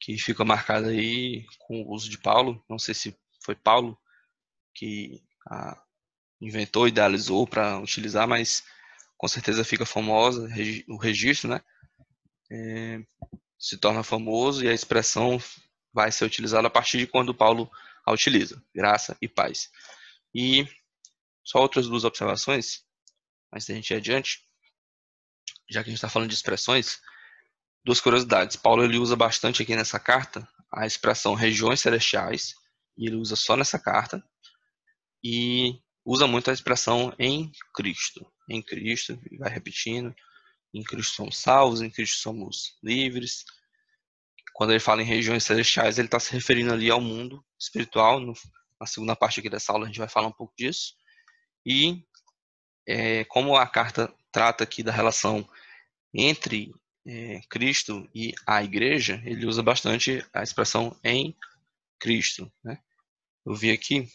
que 0.00 0.16
fica 0.16 0.44
marcada 0.44 0.88
aí 0.88 1.44
com 1.58 1.82
o 1.82 1.92
uso 1.92 2.08
de 2.08 2.18
Paulo. 2.18 2.64
Não 2.68 2.78
sei 2.78 2.94
se 2.94 3.14
foi 3.44 3.54
Paulo 3.54 3.98
que 4.74 5.22
a, 5.46 5.82
inventou, 6.40 6.88
idealizou 6.88 7.46
para 7.46 7.78
utilizar, 7.78 8.26
mas 8.26 8.62
com 9.20 9.28
certeza 9.28 9.62
fica 9.62 9.84
famosa 9.84 10.48
o 10.88 10.96
registro, 10.96 11.50
né? 11.50 11.60
É, 12.50 13.00
se 13.58 13.76
torna 13.76 14.02
famoso 14.02 14.64
e 14.64 14.68
a 14.68 14.72
expressão 14.72 15.38
vai 15.92 16.10
ser 16.10 16.24
utilizada 16.24 16.68
a 16.68 16.70
partir 16.70 16.96
de 16.96 17.06
quando 17.06 17.34
Paulo 17.34 17.70
a 18.06 18.12
utiliza, 18.12 18.64
graça 18.74 19.14
e 19.20 19.28
paz. 19.28 19.68
E 20.34 20.66
só 21.44 21.58
outras 21.58 21.86
duas 21.86 22.04
observações, 22.04 22.82
mas 23.52 23.68
a 23.68 23.74
gente 23.74 23.90
ir 23.90 23.96
adiante, 23.96 24.40
já 25.68 25.82
que 25.82 25.90
a 25.90 25.92
gente 25.92 25.98
está 25.98 26.08
falando 26.08 26.30
de 26.30 26.34
expressões, 26.34 26.98
duas 27.84 28.00
curiosidades. 28.00 28.56
Paulo 28.56 28.82
ele 28.82 28.96
usa 28.96 29.16
bastante 29.16 29.62
aqui 29.62 29.76
nessa 29.76 30.00
carta 30.00 30.48
a 30.72 30.86
expressão 30.86 31.34
regiões 31.34 31.82
celestiais, 31.82 32.54
e 32.96 33.06
ele 33.06 33.16
usa 33.16 33.36
só 33.36 33.54
nessa 33.54 33.78
carta, 33.78 34.24
e 35.22 35.78
usa 36.06 36.26
muito 36.26 36.50
a 36.50 36.54
expressão 36.54 37.14
em 37.18 37.52
Cristo. 37.74 38.26
Em 38.50 38.60
Cristo, 38.60 39.16
vai 39.38 39.48
repetindo, 39.48 40.14
em 40.74 40.82
Cristo 40.82 41.14
somos 41.14 41.38
salvos, 41.38 41.80
em 41.80 41.88
Cristo 41.88 42.18
somos 42.18 42.76
livres. 42.82 43.44
Quando 44.52 44.70
ele 44.70 44.80
fala 44.80 45.02
em 45.02 45.06
regiões 45.06 45.44
celestiais, 45.44 45.98
ele 45.98 46.08
está 46.08 46.18
se 46.18 46.32
referindo 46.32 46.72
ali 46.72 46.90
ao 46.90 47.00
mundo 47.00 47.44
espiritual. 47.58 48.18
No, 48.18 48.34
na 48.80 48.86
segunda 48.86 49.14
parte 49.14 49.38
aqui 49.38 49.48
dessa 49.48 49.72
aula 49.72 49.84
a 49.84 49.86
gente 49.86 49.98
vai 49.98 50.08
falar 50.08 50.26
um 50.26 50.32
pouco 50.32 50.52
disso. 50.56 50.94
E 51.64 52.04
é, 52.86 53.24
como 53.24 53.54
a 53.56 53.66
carta 53.66 54.12
trata 54.32 54.64
aqui 54.64 54.82
da 54.82 54.92
relação 54.92 55.48
entre 56.12 56.74
é, 57.06 57.40
Cristo 57.48 58.08
e 58.14 58.34
a 58.46 58.62
igreja, 58.62 59.22
ele 59.24 59.46
usa 59.46 59.62
bastante 59.62 60.24
a 60.32 60.42
expressão 60.42 60.98
em 61.04 61.36
Cristo. 61.98 62.50
Né? 62.64 62.78
Eu 63.46 63.54
vi 63.54 63.70
aqui 63.70 64.08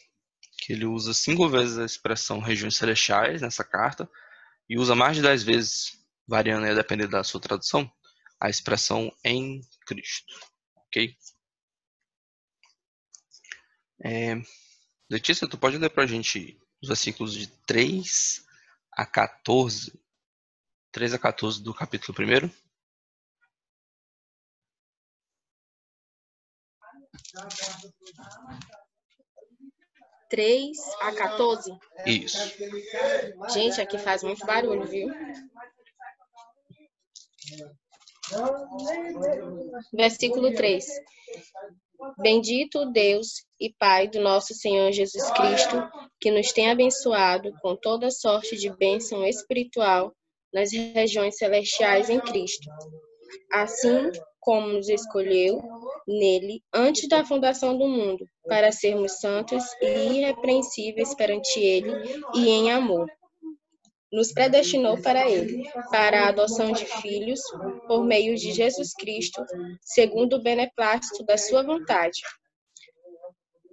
que 0.58 0.74
ele 0.74 0.86
usa 0.86 1.14
cinco 1.14 1.48
vezes 1.50 1.78
a 1.78 1.86
expressão 1.86 2.40
regiões 2.40 2.76
celestiais 2.76 3.42
nessa 3.42 3.64
carta 3.64 4.10
e 4.70 4.78
usa 4.78 4.96
mais 4.96 5.16
de 5.16 5.22
dez 5.22 5.44
vezes, 5.44 6.00
variando 6.28 6.66
a 6.66 6.74
depender 6.74 7.08
da 7.08 7.24
sua 7.24 7.40
tradução, 7.40 7.92
a 8.40 8.50
expressão 8.50 9.12
em 9.24 9.62
Cristo. 9.86 10.34
Ok? 10.88 11.16
É, 14.04 14.36
Letícia, 15.10 15.48
tu 15.48 15.58
pode 15.58 15.78
ler 15.78 15.90
para 15.90 16.04
a 16.04 16.08
gente 16.08 16.60
os 16.82 16.88
versículos 16.88 17.34
de 17.34 17.48
3 17.66 18.44
a 18.92 19.06
14, 19.06 19.94
3 20.92 21.14
a 21.14 21.20
14 21.20 21.62
do 21.62 21.74
capítulo 21.74 22.18
1. 22.18 22.50
3 30.30 30.78
a 31.02 31.12
14? 31.14 31.72
Isso. 32.06 32.38
Gente, 33.54 33.82
aqui 33.82 33.98
faz 33.98 34.24
muito 34.24 34.46
barulho, 34.46 34.86
viu? 34.86 35.10
Versículo 39.94 40.54
3. 40.54 40.86
Bendito 42.18 42.92
Deus 42.92 43.46
e 43.60 43.74
Pai 43.74 44.08
do 44.08 44.20
nosso 44.20 44.54
Senhor 44.54 44.92
Jesus 44.92 45.30
Cristo, 45.32 45.76
que 46.20 46.32
nos 46.32 46.52
tem 46.52 46.70
abençoado 46.70 47.54
com 47.62 47.76
toda 47.76 48.12
sorte 48.12 48.58
de 48.58 48.70
bênção 48.76 49.26
espiritual 49.26 50.14
nas 50.54 50.72
regiões 50.72 51.38
celestiais 51.38 52.10
em 52.10 52.20
Cristo. 52.20 52.70
Assim 53.52 54.12
como 54.40 54.68
nos 54.68 54.88
escolheu 54.90 55.60
nele 56.08 56.62
antes 56.72 57.10
da 57.10 57.26
fundação 57.26 57.78
do 57.78 57.88
mundo, 57.88 58.28
para 58.48 58.72
sermos 58.72 59.20
santos 59.20 59.64
e 59.82 60.20
irrepreensíveis 60.20 61.16
perante 61.16 61.60
ele 61.60 61.92
e 62.36 62.50
em 62.50 62.72
amor. 62.72 63.08
Nos 64.12 64.32
predestinou 64.32 65.02
para 65.02 65.30
Ele, 65.30 65.70
para 65.92 66.22
a 66.22 66.30
adoção 66.30 66.72
de 66.72 66.86
filhos, 66.86 67.42
por 67.88 68.06
meio 68.06 68.36
de 68.38 68.54
Jesus 68.54 68.94
Cristo, 68.94 69.44
segundo 69.82 70.38
o 70.38 70.42
beneplácito 70.42 71.26
da 71.26 71.38
Sua 71.38 71.64
vontade, 71.64 72.22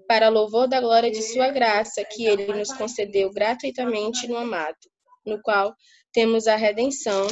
para 0.09 0.31
louvor 0.31 0.67
da 0.67 0.81
glória 0.81 1.11
de 1.13 1.23
Sua 1.23 1.51
graça, 1.51 2.03
que 2.05 2.27
Ele 2.27 2.47
nos 2.47 2.73
concedeu 2.73 3.31
gratuitamente 3.31 4.27
no 4.27 4.37
amado, 4.37 4.77
no 5.25 5.41
qual 5.41 5.77
temos 6.13 6.49
a 6.49 6.57
redenção 6.57 7.29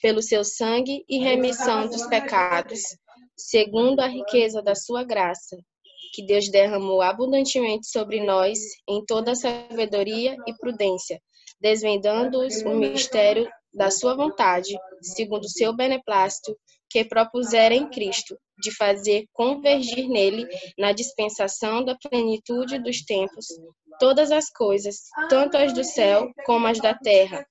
pelo 0.00 0.22
Seu 0.22 0.44
sangue 0.44 1.04
e 1.08 1.18
remissão 1.18 1.86
dos 1.88 2.06
pecados, 2.06 2.80
segundo 3.36 4.00
a 4.00 4.06
riqueza 4.06 4.62
da 4.62 4.74
Sua 4.74 5.04
graça, 5.04 5.56
que 6.12 6.24
Deus 6.24 6.50
derramou 6.50 7.02
abundantemente 7.02 7.88
sobre 7.88 8.24
nós 8.24 8.58
em 8.88 9.04
toda 9.04 9.34
sabedoria 9.34 10.36
e 10.46 10.54
prudência 10.56 11.20
desvendando-os 11.60 12.62
o 12.62 12.74
mistério 12.74 13.48
da 13.72 13.90
sua 13.90 14.14
vontade, 14.14 14.76
segundo 15.02 15.44
o 15.44 15.50
seu 15.50 15.74
beneplácito, 15.74 16.56
que 16.90 17.04
propusera 17.04 17.74
em 17.74 17.88
Cristo, 17.90 18.38
de 18.62 18.74
fazer 18.74 19.26
convergir 19.32 20.08
nele, 20.08 20.46
na 20.78 20.92
dispensação 20.92 21.84
da 21.84 21.96
plenitude 21.96 22.78
dos 22.78 23.02
tempos, 23.02 23.46
todas 24.00 24.32
as 24.32 24.48
coisas, 24.50 24.96
tanto 25.28 25.56
as 25.56 25.72
do 25.74 25.84
céu 25.84 26.30
como 26.46 26.66
as 26.66 26.80
da 26.80 26.94
terra. 26.94 27.46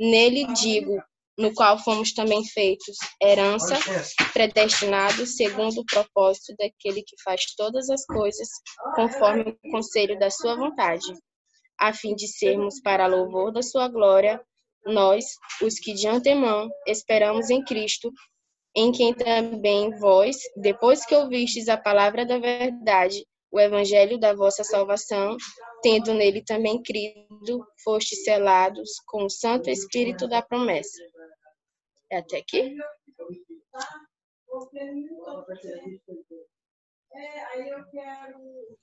Nele 0.00 0.46
digo, 0.54 1.02
no 1.38 1.54
qual 1.54 1.78
fomos 1.78 2.12
também 2.12 2.44
feitos 2.44 2.96
herança, 3.22 3.78
predestinados 4.32 5.36
segundo 5.36 5.80
o 5.80 5.86
propósito 5.86 6.54
daquele 6.58 7.02
que 7.02 7.16
faz 7.22 7.42
todas 7.56 7.88
as 7.88 8.04
coisas, 8.04 8.48
conforme 8.96 9.56
o 9.64 9.70
conselho 9.70 10.18
da 10.18 10.30
sua 10.30 10.56
vontade 10.56 11.06
a 11.78 11.92
fim 11.92 12.14
de 12.14 12.26
sermos 12.26 12.80
para 12.80 13.06
louvor 13.06 13.52
da 13.52 13.62
sua 13.62 13.88
glória, 13.88 14.40
nós, 14.84 15.24
os 15.62 15.78
que 15.78 15.92
de 15.92 16.08
antemão 16.08 16.68
esperamos 16.86 17.50
em 17.50 17.62
Cristo, 17.62 18.10
em 18.74 18.90
quem 18.90 19.14
também 19.14 19.96
vós, 19.98 20.36
depois 20.56 21.06
que 21.06 21.14
ouvistes 21.14 21.68
a 21.68 21.76
palavra 21.76 22.26
da 22.26 22.38
verdade, 22.38 23.24
o 23.50 23.58
evangelho 23.58 24.18
da 24.18 24.34
vossa 24.34 24.62
salvação, 24.64 25.36
tendo 25.82 26.12
nele 26.12 26.42
também 26.44 26.82
crido, 26.82 27.64
fostes 27.82 28.24
selados 28.24 28.90
com 29.06 29.24
o 29.24 29.30
Santo 29.30 29.70
Espírito 29.70 30.28
da 30.28 30.42
promessa. 30.42 30.98
É 32.10 32.18
até 32.18 32.38
aqui? 32.38 32.76
É, 37.12 37.44
aí 37.44 37.68
eu 37.68 37.84
quero 37.90 38.78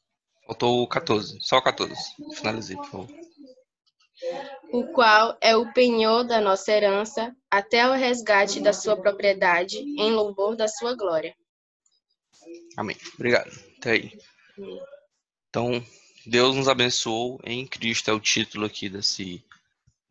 Faltou 0.46 0.84
o 0.84 0.88
14. 0.88 1.38
Só 1.42 1.58
o 1.58 1.62
14. 1.62 1.96
Finalizei, 2.36 2.76
por 2.78 2.86
favor. 2.86 3.08
O 4.72 4.88
qual 4.94 5.38
é 5.42 5.56
o 5.56 5.74
penhor 5.74 6.24
da 6.24 6.40
nossa 6.40 6.72
herança 6.72 7.36
até 7.50 7.88
o 7.88 7.94
resgate 7.94 8.62
da 8.62 8.72
sua 8.72 8.96
propriedade, 8.96 9.78
em 9.78 10.12
louvor 10.12 10.56
da 10.56 10.68
sua 10.68 10.96
glória. 10.96 11.36
Amém. 12.78 12.96
Obrigado. 13.16 13.52
Até 13.78 13.92
aí. 13.92 14.20
Então, 15.50 15.84
Deus 16.26 16.56
nos 16.56 16.68
abençoou 16.68 17.40
em 17.44 17.66
Cristo, 17.66 18.10
é 18.10 18.14
o 18.14 18.20
título 18.20 18.66
aqui 18.66 18.88
desse, 18.88 19.44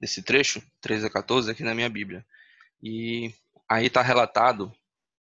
desse 0.00 0.22
trecho, 0.22 0.62
13 0.80 1.06
a 1.06 1.10
14, 1.10 1.50
aqui 1.50 1.62
na 1.62 1.74
minha 1.74 1.88
Bíblia. 1.88 2.26
E 2.84 3.34
aí 3.68 3.86
está 3.86 4.02
relatado 4.02 4.70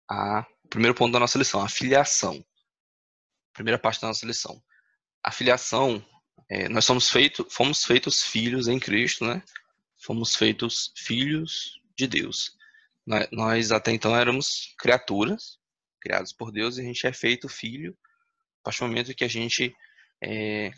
a, 0.08 0.46
o 0.64 0.68
primeiro 0.68 0.94
ponto 0.94 1.12
da 1.12 1.18
nossa 1.18 1.38
lição, 1.38 1.60
a 1.62 1.68
filiação. 1.68 2.44
Primeira 3.52 3.78
parte 3.78 4.00
da 4.00 4.08
nossa 4.08 4.26
lição 4.26 4.62
a 5.26 5.32
filiação, 5.32 6.00
é, 6.48 6.68
nós 6.68 6.84
somos, 6.84 7.10
feito, 7.10 7.44
fomos 7.50 7.84
feitos 7.84 8.22
filhos 8.22 8.68
em 8.68 8.78
Cristo, 8.78 9.24
né? 9.26 9.42
Fomos 9.96 10.36
feitos 10.36 10.92
filhos 10.96 11.80
de 11.98 12.06
Deus. 12.06 12.56
Nós 13.32 13.72
até 13.72 13.90
então 13.90 14.16
éramos 14.16 14.72
criaturas, 14.78 15.58
criados 16.00 16.32
por 16.32 16.52
Deus, 16.52 16.78
e 16.78 16.80
a 16.80 16.84
gente 16.84 17.04
é 17.08 17.12
feito 17.12 17.48
filho 17.48 17.96
a 18.60 18.64
partir 18.66 18.80
do 18.80 18.86
momento 18.86 19.14
que 19.14 19.24
a 19.24 19.28
gente 19.28 19.74
é, 20.22 20.70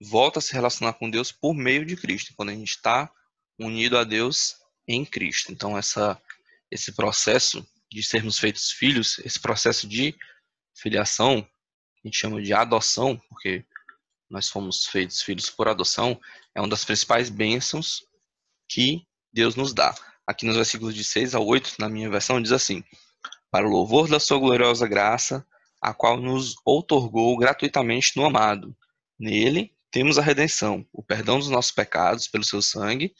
volta 0.00 0.38
a 0.38 0.42
se 0.42 0.52
relacionar 0.52 0.92
com 0.92 1.10
Deus 1.10 1.32
por 1.32 1.52
meio 1.52 1.84
de 1.84 1.96
Cristo, 1.96 2.32
quando 2.36 2.50
a 2.50 2.54
gente 2.54 2.70
está 2.70 3.12
unido 3.58 3.98
a 3.98 4.04
Deus 4.04 4.56
em 4.86 5.04
Cristo. 5.04 5.52
Então, 5.52 5.76
essa, 5.76 6.20
esse 6.70 6.92
processo 6.92 7.66
de 7.90 8.02
sermos 8.02 8.38
feitos 8.38 8.70
filhos, 8.70 9.18
esse 9.20 9.40
processo 9.40 9.86
de 9.86 10.14
filiação, 10.74 11.38
a 11.38 12.08
gente 12.08 12.18
chama 12.18 12.42
de 12.42 12.52
adoção, 12.52 13.20
porque 13.28 13.64
nós 14.28 14.48
fomos 14.48 14.86
feitos 14.86 15.22
filhos 15.22 15.48
por 15.50 15.68
adoção, 15.68 16.20
é 16.54 16.60
uma 16.60 16.68
das 16.68 16.84
principais 16.84 17.30
bênçãos 17.30 18.04
que 18.68 19.06
Deus 19.32 19.54
nos 19.54 19.72
dá. 19.72 19.94
Aqui 20.26 20.44
nos 20.44 20.56
versículos 20.56 20.94
de 20.94 21.04
6 21.04 21.34
a 21.34 21.40
8, 21.40 21.74
na 21.78 21.88
minha 21.88 22.10
versão, 22.10 22.42
diz 22.42 22.52
assim: 22.52 22.82
Para 23.50 23.66
o 23.66 23.70
louvor 23.70 24.08
da 24.08 24.18
sua 24.18 24.38
gloriosa 24.38 24.86
graça, 24.88 25.46
a 25.80 25.94
qual 25.94 26.16
nos 26.16 26.56
outorgou 26.64 27.36
gratuitamente 27.36 28.16
no 28.16 28.24
amado. 28.24 28.76
Nele 29.18 29.72
temos 29.90 30.18
a 30.18 30.22
redenção, 30.22 30.84
o 30.92 31.02
perdão 31.02 31.38
dos 31.38 31.48
nossos 31.48 31.70
pecados 31.70 32.26
pelo 32.26 32.44
seu 32.44 32.60
sangue, 32.60 33.14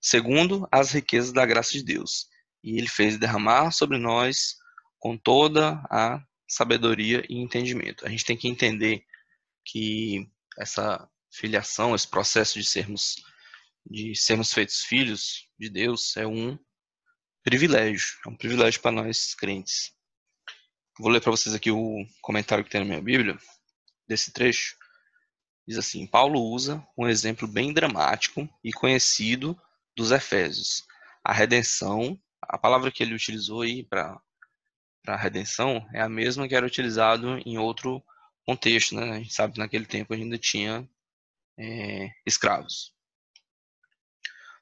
segundo 0.00 0.66
as 0.70 0.92
riquezas 0.92 1.32
da 1.32 1.46
graça 1.46 1.72
de 1.72 1.82
Deus. 1.82 2.26
E 2.62 2.78
ele 2.78 2.88
fez 2.88 3.18
derramar 3.18 3.70
sobre 3.70 3.98
nós 3.98 4.56
com 4.98 5.16
toda 5.16 5.82
a 5.90 6.22
sabedoria 6.48 7.24
e 7.28 7.36
entendimento. 7.36 8.06
A 8.06 8.08
gente 8.08 8.24
tem 8.24 8.36
que 8.36 8.48
entender 8.48 9.04
que 9.64 10.28
essa 10.58 11.08
filiação, 11.30 11.94
esse 11.94 12.08
processo 12.08 12.58
de 12.58 12.64
sermos 12.64 13.16
de 13.90 14.14
sermos 14.14 14.52
feitos 14.52 14.82
filhos 14.82 15.48
de 15.58 15.70
Deus 15.70 16.16
é 16.16 16.26
um 16.26 16.58
privilégio, 17.42 18.18
é 18.26 18.28
um 18.28 18.36
privilégio 18.36 18.80
para 18.82 18.92
nós 18.92 19.34
crentes. 19.34 19.92
Vou 20.98 21.10
ler 21.10 21.20
para 21.20 21.30
vocês 21.30 21.54
aqui 21.54 21.70
o 21.70 22.04
comentário 22.20 22.64
que 22.64 22.70
tem 22.70 22.80
na 22.80 22.86
minha 22.86 23.00
Bíblia 23.00 23.38
desse 24.06 24.32
trecho. 24.32 24.76
Diz 25.66 25.78
assim: 25.78 26.06
Paulo 26.06 26.40
usa 26.40 26.86
um 26.98 27.08
exemplo 27.08 27.46
bem 27.48 27.72
dramático 27.72 28.48
e 28.62 28.72
conhecido 28.72 29.58
dos 29.98 30.12
Efésios. 30.12 30.86
A 31.24 31.32
redenção, 31.32 32.18
a 32.40 32.56
palavra 32.56 32.90
que 32.90 33.02
ele 33.02 33.14
utilizou 33.14 33.62
aí 33.62 33.82
para 33.82 34.18
a 35.06 35.16
redenção 35.16 35.84
é 35.92 36.00
a 36.00 36.08
mesma 36.08 36.46
que 36.46 36.54
era 36.54 36.64
utilizado 36.64 37.38
em 37.44 37.58
outro 37.58 38.02
contexto, 38.46 38.94
né? 38.94 39.10
A 39.10 39.18
gente 39.18 39.34
sabe 39.34 39.54
que 39.54 39.58
naquele 39.58 39.84
tempo 39.84 40.14
ainda 40.14 40.38
tinha 40.38 40.88
é, 41.58 42.10
escravos. 42.24 42.94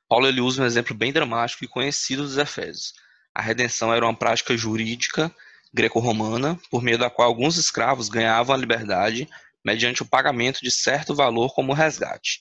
Paulo 0.08 0.26
ele 0.26 0.40
usa 0.40 0.62
um 0.62 0.66
exemplo 0.66 0.94
bem 0.94 1.12
dramático 1.12 1.64
e 1.64 1.68
conhecido 1.68 2.22
dos 2.22 2.38
Efésios. 2.38 2.94
A 3.34 3.42
redenção 3.42 3.92
era 3.92 4.06
uma 4.06 4.16
prática 4.16 4.56
jurídica 4.56 5.34
greco-romana, 5.74 6.58
por 6.70 6.82
meio 6.82 6.96
da 6.96 7.10
qual 7.10 7.28
alguns 7.28 7.58
escravos 7.58 8.08
ganhavam 8.08 8.54
a 8.54 8.58
liberdade 8.58 9.28
mediante 9.62 10.02
o 10.02 10.06
pagamento 10.06 10.60
de 10.62 10.70
certo 10.70 11.14
valor 11.14 11.52
como 11.52 11.74
resgate. 11.74 12.40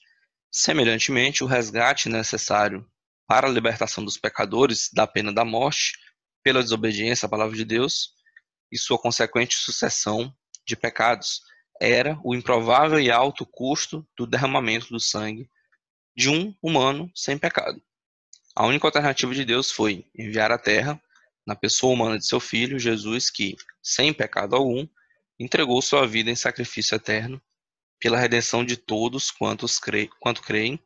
Semelhantemente, 0.57 1.43
o 1.43 1.47
resgate 1.47 2.07
necessário 2.07 2.89
para 3.27 3.45
a 3.45 3.51
libertação 3.51 4.05
dos 4.05 4.17
pecadores 4.17 4.89
da 4.93 5.05
pena 5.05 5.33
da 5.33 5.43
morte, 5.43 5.99
pela 6.41 6.63
desobediência 6.63 7.25
à 7.25 7.29
palavra 7.29 7.57
de 7.57 7.65
Deus, 7.65 8.11
e 8.71 8.77
sua 8.77 8.97
consequente 8.97 9.53
sucessão 9.53 10.33
de 10.65 10.77
pecados, 10.77 11.41
era 11.81 12.17
o 12.23 12.33
improvável 12.33 13.01
e 13.01 13.11
alto 13.11 13.45
custo 13.45 14.07
do 14.17 14.25
derramamento 14.25 14.87
do 14.87 14.99
sangue 14.99 15.49
de 16.15 16.29
um 16.29 16.55
humano 16.63 17.11
sem 17.13 17.37
pecado. 17.37 17.83
A 18.55 18.65
única 18.65 18.87
alternativa 18.87 19.35
de 19.35 19.43
Deus 19.43 19.69
foi 19.69 20.09
enviar 20.17 20.53
à 20.53 20.57
terra, 20.57 20.97
na 21.45 21.57
pessoa 21.57 21.93
humana 21.93 22.17
de 22.17 22.25
seu 22.25 22.39
filho, 22.39 22.79
Jesus, 22.79 23.29
que, 23.29 23.57
sem 23.83 24.13
pecado 24.13 24.55
algum, 24.55 24.87
entregou 25.37 25.81
sua 25.81 26.07
vida 26.07 26.31
em 26.31 26.35
sacrifício 26.35 26.95
eterno 26.95 27.41
pela 28.05 28.19
redenção 28.19 28.63
de 28.63 28.77
todos 28.77 29.31
quantos 29.31 29.79
cre... 29.79 30.07
quanto 30.19 30.43
creem 30.43 30.79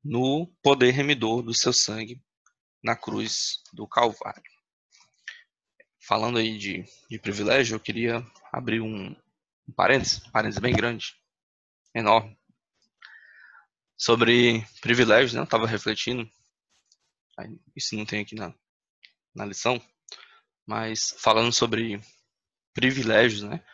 no 0.00 0.46
poder 0.62 0.92
remidor 0.92 1.42
do 1.42 1.52
seu 1.52 1.72
sangue 1.72 2.22
na 2.80 2.94
cruz 2.94 3.64
do 3.72 3.84
Calvário. 3.84 4.40
Falando 6.06 6.38
aí 6.38 6.56
de, 6.56 6.84
de 7.10 7.18
privilégio, 7.18 7.74
eu 7.74 7.80
queria 7.80 8.24
abrir 8.52 8.80
um, 8.80 9.08
um 9.08 9.72
parênteses, 9.74 10.24
um 10.24 10.30
parênteses 10.30 10.60
bem 10.60 10.72
grande, 10.72 11.20
enorme, 11.92 12.38
sobre 13.96 14.64
privilégios, 14.80 15.34
né? 15.34 15.40
Eu 15.40 15.44
estava 15.46 15.66
refletindo, 15.66 16.30
isso 17.74 17.96
não 17.96 18.06
tem 18.06 18.20
aqui 18.20 18.36
na, 18.36 18.54
na 19.34 19.44
lição, 19.44 19.84
mas 20.64 21.12
falando 21.18 21.52
sobre 21.52 22.00
privilégios, 22.72 23.42
né? 23.42 23.64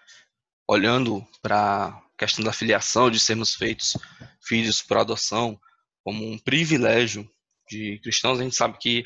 Olhando 0.67 1.23
para 1.43 2.03
questão 2.19 2.45
da 2.45 2.53
filiação, 2.53 3.11
de 3.11 3.19
sermos 3.19 3.55
feitos 3.55 3.97
filhos 4.41 4.83
por 4.83 4.99
adoção, 4.99 5.59
como 6.03 6.25
um 6.27 6.39
privilégio 6.39 7.29
de 7.69 7.99
cristãos, 8.01 8.39
a 8.39 8.43
gente 8.43 8.55
sabe 8.55 8.79
que 8.79 9.03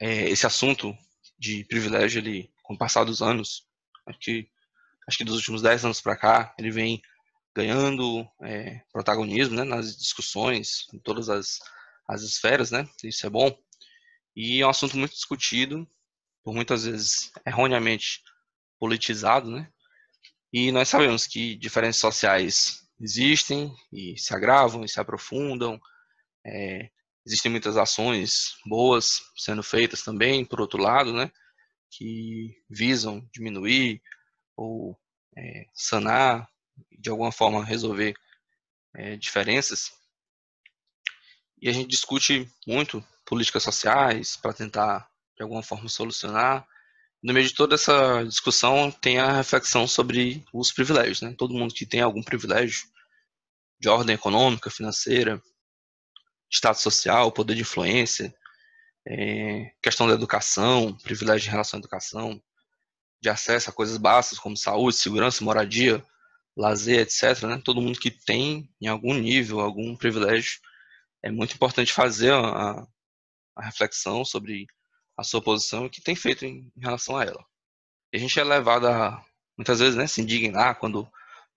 é, 0.00 0.28
esse 0.28 0.46
assunto 0.46 0.96
de 1.38 1.64
privilégio, 1.64 2.20
ele, 2.20 2.52
com 2.62 2.74
o 2.74 2.78
passar 2.78 3.04
dos 3.04 3.22
anos, 3.22 3.66
acho 4.06 4.18
que, 4.18 4.48
acho 5.08 5.18
que 5.18 5.24
dos 5.24 5.36
últimos 5.36 5.62
dez 5.62 5.84
anos 5.84 6.00
para 6.00 6.16
cá, 6.16 6.54
ele 6.58 6.70
vem 6.70 7.02
ganhando 7.54 8.26
é, 8.42 8.80
protagonismo 8.92 9.56
né, 9.56 9.64
nas 9.64 9.96
discussões, 9.96 10.86
em 10.92 10.98
todas 10.98 11.28
as, 11.28 11.58
as 12.08 12.22
esferas, 12.22 12.70
né? 12.70 12.88
Isso 13.04 13.26
é 13.26 13.30
bom. 13.30 13.56
E 14.34 14.60
é 14.60 14.66
um 14.66 14.70
assunto 14.70 14.96
muito 14.96 15.12
discutido, 15.12 15.88
por 16.42 16.54
muitas 16.54 16.84
vezes 16.84 17.30
erroneamente 17.46 18.22
politizado, 18.78 19.50
né? 19.50 19.70
E 20.52 20.70
nós 20.70 20.88
sabemos 20.88 21.26
que 21.26 21.56
diferenças 21.56 22.00
sociais 22.00 22.82
existem 23.00 23.74
e 23.92 24.18
se 24.18 24.34
agravam 24.34 24.84
e 24.84 24.88
se 24.88 25.00
aprofundam. 25.00 25.80
É, 26.44 26.90
existem 27.26 27.50
muitas 27.50 27.76
ações 27.76 28.56
boas 28.66 29.22
sendo 29.36 29.62
feitas 29.62 30.02
também, 30.02 30.44
por 30.44 30.60
outro 30.60 30.80
lado, 30.80 31.12
né? 31.12 31.30
Que 31.90 32.54
visam 32.68 33.26
diminuir 33.32 34.02
ou 34.56 34.98
é, 35.36 35.66
sanar 35.72 36.48
de 36.90 37.10
alguma 37.10 37.32
forma 37.32 37.64
resolver 37.64 38.14
é, 38.94 39.16
diferenças. 39.16 39.90
E 41.60 41.68
a 41.68 41.72
gente 41.72 41.88
discute 41.88 42.50
muito 42.66 43.04
políticas 43.24 43.62
sociais 43.62 44.36
para 44.36 44.52
tentar, 44.52 45.08
de 45.36 45.42
alguma 45.42 45.62
forma, 45.62 45.88
solucionar. 45.88 46.66
No 47.22 47.32
meio 47.32 47.46
de 47.46 47.54
toda 47.54 47.76
essa 47.76 48.24
discussão, 48.24 48.90
tem 48.90 49.18
a 49.18 49.32
reflexão 49.32 49.86
sobre 49.86 50.44
os 50.52 50.72
privilégios. 50.72 51.22
Né? 51.22 51.34
Todo 51.38 51.54
mundo 51.54 51.72
que 51.72 51.86
tem 51.86 52.00
algum 52.00 52.22
privilégio 52.22 52.84
de 53.80 53.88
ordem 53.88 54.14
econômica, 54.14 54.70
financeira, 54.70 55.40
status 56.50 56.82
social, 56.82 57.30
poder 57.32 57.54
de 57.54 57.62
influência, 57.62 58.34
é, 59.06 59.72
questão 59.82 60.06
da 60.06 60.14
educação, 60.14 60.96
privilégio 60.98 61.48
em 61.48 61.50
relação 61.50 61.78
à 61.78 61.80
educação, 61.80 62.42
de 63.20 63.28
acesso 63.28 63.70
a 63.70 63.72
coisas 63.72 63.96
básicas 63.96 64.38
como 64.38 64.56
saúde, 64.56 64.96
segurança, 64.96 65.44
moradia, 65.44 66.04
lazer, 66.56 67.00
etc., 67.00 67.42
né? 67.44 67.62
todo 67.64 67.80
mundo 67.80 67.98
que 67.98 68.10
tem, 68.10 68.68
em 68.80 68.88
algum 68.88 69.14
nível, 69.14 69.60
algum 69.60 69.96
privilégio, 69.96 70.60
é 71.22 71.30
muito 71.30 71.54
importante 71.54 71.92
fazer 71.92 72.32
a, 72.32 72.86
a 73.56 73.64
reflexão 73.64 74.24
sobre 74.24 74.66
a 75.16 75.22
sua 75.22 75.42
posição 75.42 75.84
e 75.84 75.86
o 75.86 75.90
que 75.90 76.00
tem 76.00 76.14
feito 76.14 76.44
em, 76.44 76.70
em, 76.76 76.80
relação 76.80 77.16
a 77.16 77.24
ela. 77.24 77.44
E 78.12 78.16
a 78.16 78.20
gente 78.20 78.38
é 78.38 78.44
levado 78.44 78.88
a, 78.88 79.24
muitas 79.56 79.80
vezes, 79.80 79.96
né, 79.96 80.06
se 80.06 80.20
indignar 80.20 80.78
quando 80.78 81.08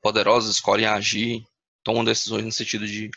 poderosos 0.01 0.55
escolhem 0.55 0.85
agir, 0.85 1.45
tomam 1.83 2.03
decisões 2.03 2.43
no 2.43 2.51
sentido 2.51 2.87
de, 2.87 3.09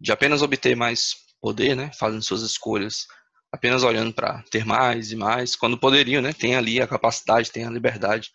de 0.00 0.12
apenas 0.12 0.42
obter 0.42 0.76
mais 0.76 1.16
poder, 1.40 1.76
né, 1.76 1.90
fazendo 1.92 2.22
suas 2.22 2.42
escolhas, 2.42 3.06
apenas 3.52 3.82
olhando 3.82 4.12
para 4.12 4.42
ter 4.50 4.64
mais 4.64 5.12
e 5.12 5.16
mais, 5.16 5.54
quando 5.54 5.78
poderiam, 5.78 6.22
né, 6.22 6.32
tem 6.32 6.56
ali 6.56 6.80
a 6.80 6.88
capacidade, 6.88 7.52
tem 7.52 7.64
a 7.64 7.70
liberdade, 7.70 8.30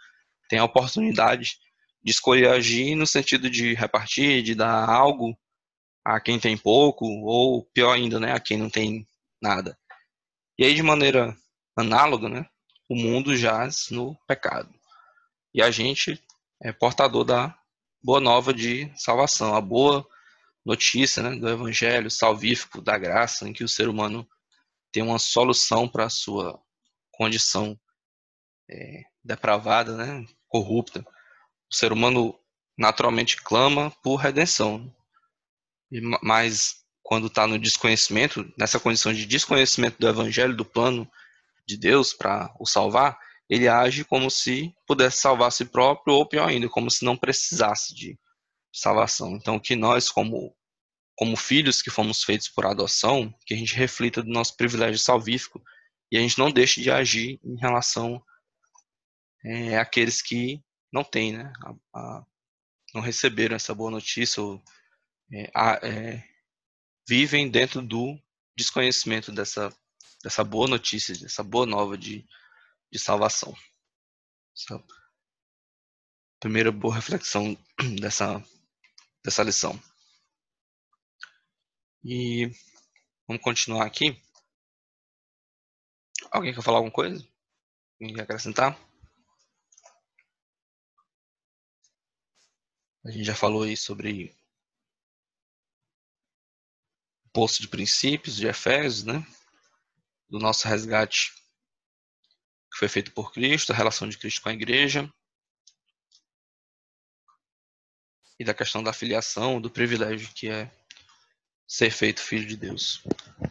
tem 0.47 0.59
a 0.59 0.63
oportunidade 0.63 1.57
de 2.01 2.11
escolher 2.11 2.49
agir 2.49 2.95
no 2.95 3.05
sentido 3.05 3.49
de 3.49 3.73
repartir, 3.73 4.41
de 4.41 4.55
dar 4.55 4.89
algo 4.89 5.37
a 6.05 6.19
quem 6.19 6.39
tem 6.39 6.57
pouco, 6.57 7.05
ou 7.05 7.65
pior 7.73 7.93
ainda, 7.93 8.19
né, 8.19 8.31
a 8.31 8.39
quem 8.39 8.57
não 8.57 8.69
tem 8.69 9.05
nada. 9.41 9.77
E 10.59 10.65
aí, 10.65 10.75
de 10.75 10.83
maneira 10.83 11.37
análoga, 11.73 12.27
né, 12.27 12.45
o 12.89 12.93
mundo 12.93 13.33
jaz 13.33 13.87
no 13.91 14.13
pecado. 14.27 14.69
E 15.53 15.61
a 15.61 15.71
gente 15.71 16.21
é 16.61 16.73
portador 16.73 17.23
da 17.23 17.57
boa 18.03 18.19
nova 18.19 18.53
de 18.53 18.91
salvação, 18.93 19.55
a 19.55 19.61
boa 19.61 20.05
notícia 20.65 21.23
né, 21.23 21.33
do 21.37 21.47
evangelho 21.47 22.11
salvífico, 22.11 22.81
da 22.81 22.97
graça, 22.97 23.47
em 23.47 23.53
que 23.53 23.63
o 23.63 23.69
ser 23.69 23.87
humano 23.87 24.27
tem 24.91 25.01
uma 25.01 25.17
solução 25.17 25.87
para 25.87 26.07
a 26.07 26.09
sua 26.09 26.61
condição 27.09 27.79
é, 28.69 29.03
depravada, 29.23 29.95
né, 29.95 30.25
corrupta 30.49 31.05
o 31.71 31.73
ser 31.73 31.93
humano 31.93 32.37
naturalmente 32.77 33.41
clama 33.41 33.91
por 34.03 34.17
redenção. 34.17 34.93
Mas 36.21 36.78
quando 37.09 37.25
está 37.25 37.47
no 37.47 37.57
desconhecimento, 37.57 38.53
nessa 38.55 38.79
condição 38.79 39.11
de 39.11 39.25
desconhecimento 39.25 39.97
do 39.97 40.07
evangelho, 40.07 40.55
do 40.55 40.63
plano 40.63 41.11
de 41.65 41.75
Deus 41.75 42.13
para 42.13 42.53
o 42.59 42.67
salvar, 42.67 43.17
ele 43.49 43.67
age 43.67 44.05
como 44.05 44.29
se 44.29 44.71
pudesse 44.85 45.19
salvar 45.19 45.47
a 45.47 45.51
si 45.51 45.65
próprio, 45.65 46.13
ou 46.13 46.23
pior 46.23 46.47
ainda, 46.47 46.69
como 46.69 46.91
se 46.91 47.03
não 47.03 47.17
precisasse 47.17 47.95
de 47.95 48.15
salvação. 48.71 49.35
Então, 49.35 49.59
que 49.59 49.75
nós, 49.75 50.11
como, 50.11 50.55
como 51.15 51.35
filhos 51.35 51.81
que 51.81 51.89
fomos 51.89 52.23
feitos 52.23 52.47
por 52.47 52.67
adoção, 52.67 53.33
que 53.43 53.55
a 53.55 53.57
gente 53.57 53.73
reflita 53.73 54.21
do 54.21 54.29
nosso 54.29 54.55
privilégio 54.55 54.99
salvífico 54.99 55.59
e 56.11 56.17
a 56.17 56.21
gente 56.21 56.37
não 56.37 56.51
deixe 56.51 56.79
de 56.79 56.91
agir 56.91 57.39
em 57.43 57.57
relação 57.57 58.23
é, 59.43 59.79
àqueles 59.79 60.21
que 60.21 60.61
não 60.93 61.03
tem, 61.03 61.35
né? 61.35 61.51
A, 61.63 61.73
a, 61.99 62.25
não 62.93 63.01
receberam 63.01 63.55
essa 63.55 63.73
boa 63.73 63.89
notícia 63.89 64.43
ou 64.43 64.61
é, 65.33 65.49
a, 65.55 65.79
é, 65.81 66.28
vivem 67.09 67.49
dentro 67.49 67.81
do 67.81 68.21
desconhecimento 68.55 69.31
dessa, 69.31 69.75
dessa 70.23 70.43
boa 70.43 70.67
notícia, 70.67 71.17
dessa 71.17 71.41
boa 71.43 71.65
nova 71.65 71.97
de, 71.97 72.23
de 72.91 72.99
salvação. 72.99 73.51
Essa 74.55 74.79
primeira 76.39 76.71
boa 76.71 76.93
reflexão 76.93 77.57
dessa, 77.99 78.39
dessa 79.25 79.41
lição. 79.41 79.73
E 82.03 82.51
vamos 83.27 83.41
continuar 83.41 83.87
aqui. 83.87 84.15
Alguém 86.29 86.53
quer 86.53 86.61
falar 86.61 86.77
alguma 86.77 86.93
coisa? 86.93 87.27
Alguém 87.99 88.13
quer 88.13 88.21
acrescentar? 88.21 88.79
A 93.03 93.09
gente 93.09 93.23
já 93.23 93.33
falou 93.33 93.63
aí 93.63 93.75
sobre 93.75 94.37
posto 97.39 97.61
de 97.61 97.69
princípios 97.69 98.35
de 98.35 98.47
Efésios, 98.47 99.05
né? 99.05 99.25
Do 100.29 100.39
nosso 100.39 100.67
resgate 100.67 101.31
que 102.69 102.77
foi 102.77 102.89
feito 102.89 103.13
por 103.13 103.31
Cristo, 103.31 103.71
a 103.71 103.75
relação 103.75 104.09
de 104.09 104.17
Cristo 104.17 104.41
com 104.41 104.49
a 104.49 104.53
igreja. 104.53 105.09
E 108.37 108.43
da 108.43 108.53
questão 108.53 108.83
da 108.83 108.91
filiação, 108.91 109.61
do 109.61 109.71
privilégio 109.71 110.33
que 110.33 110.49
é 110.49 110.69
ser 111.65 111.91
feito 111.91 112.21
filho 112.21 112.45
de 112.45 112.57
Deus. 112.57 113.01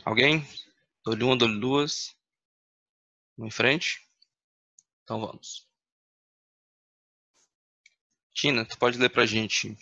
Alguém? 0.04 0.46
Dou-lhe 1.02 1.24
uma, 1.24 1.34
dou-lhe 1.34 1.58
duas. 1.58 2.14
Vamos 3.38 3.54
em 3.54 3.56
frente? 3.56 4.06
Então 5.02 5.18
vamos. 5.18 5.66
Tina, 8.34 8.66
tu 8.66 8.76
pode 8.76 8.98
ler 8.98 9.08
para 9.08 9.22
a 9.22 9.26
gente 9.26 9.74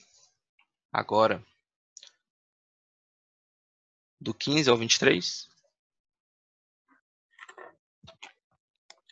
agora 0.93 1.45
do 4.27 4.35
15 4.35 4.69
ao 4.69 4.77
23? 4.77 5.49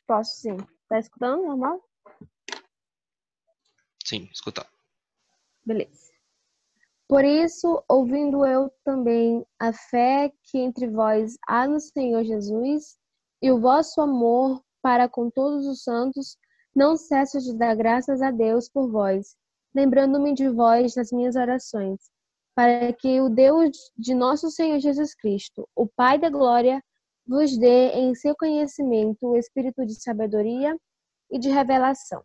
Posso 0.07 0.41
sim. 0.41 0.57
Tá 0.89 0.99
escutando 0.99 1.45
normal? 1.45 1.81
Sim, 4.05 4.29
escutar. 4.33 4.69
Beleza. 5.65 6.13
Por 7.09 7.25
isso, 7.25 7.83
ouvindo 7.89 8.45
eu 8.45 8.71
também 8.85 9.47
a 9.59 9.73
fé 9.73 10.33
que 10.43 10.59
entre 10.59 10.89
vós 10.89 11.39
há 11.47 11.67
no 11.69 11.79
Senhor 11.79 12.25
Jesus 12.25 12.99
e 13.41 13.53
o 13.53 13.61
vosso 13.61 14.01
amor 14.01 14.63
para 14.83 15.09
com 15.09 15.31
todos 15.31 15.67
os 15.67 15.83
santos, 15.85 16.37
não 16.75 16.97
cesso 16.97 17.39
de 17.39 17.57
dar 17.57 17.77
graças 17.77 18.21
a 18.21 18.31
Deus 18.31 18.69
por 18.69 18.91
vós, 18.91 19.37
lembrando-me 19.75 20.35
de 20.35 20.49
vós 20.49 20.97
nas 20.97 21.13
minhas 21.13 21.37
orações, 21.37 22.01
para 22.55 22.93
que 22.93 23.21
o 23.21 23.29
Deus 23.29 23.71
de 23.97 24.15
nosso 24.15 24.51
Senhor 24.51 24.79
Jesus 24.79 25.15
Cristo, 25.15 25.69
o 25.75 25.87
Pai 25.87 26.19
da 26.19 26.31
glória, 26.31 26.83
vos 27.27 27.57
dê 27.59 27.91
em 27.91 28.15
seu 28.15 28.35
conhecimento 28.37 29.27
o 29.27 29.37
espírito 29.37 29.85
de 29.85 29.95
sabedoria 29.95 30.77
e 31.31 31.39
de 31.39 31.49
revelação, 31.49 32.23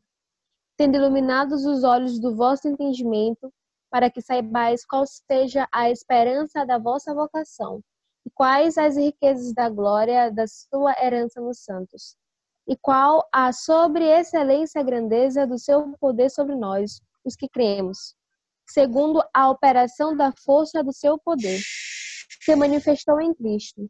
tendo 0.78 0.98
iluminados 0.98 1.66
os 1.66 1.84
olhos 1.84 2.20
do 2.20 2.36
vosso 2.36 2.68
entendimento, 2.68 3.52
para 3.90 4.10
que 4.10 4.22
saibais 4.22 4.86
qual 4.86 5.04
seja 5.08 5.68
a 5.74 5.90
esperança 5.90 6.66
da 6.66 6.78
vossa 6.78 7.14
vocação, 7.14 7.82
e 8.26 8.30
quais 8.30 8.78
as 8.78 8.98
riquezas 8.98 9.54
da 9.54 9.70
glória 9.70 10.30
da 10.32 10.46
sua 10.48 10.94
herança 11.02 11.42
nos 11.42 11.64
santos 11.64 12.16
e 12.70 12.78
qual 12.78 13.28
a 13.34 13.52
sobre-excelência 13.52 14.84
grandeza 14.84 15.48
do 15.48 15.58
seu 15.58 15.92
poder 16.00 16.30
sobre 16.30 16.56
nós, 16.56 17.02
os 17.26 17.36
que 17.36 17.50
cremos, 17.50 18.14
segundo 18.72 19.22
a 19.34 19.50
operação 19.50 20.16
da 20.16 20.32
força 20.32 20.84
do 20.84 20.94
seu 20.94 21.18
poder, 21.18 21.60
se 22.42 22.56
manifestou 22.56 23.20
em 23.20 23.34
Cristo, 23.34 23.90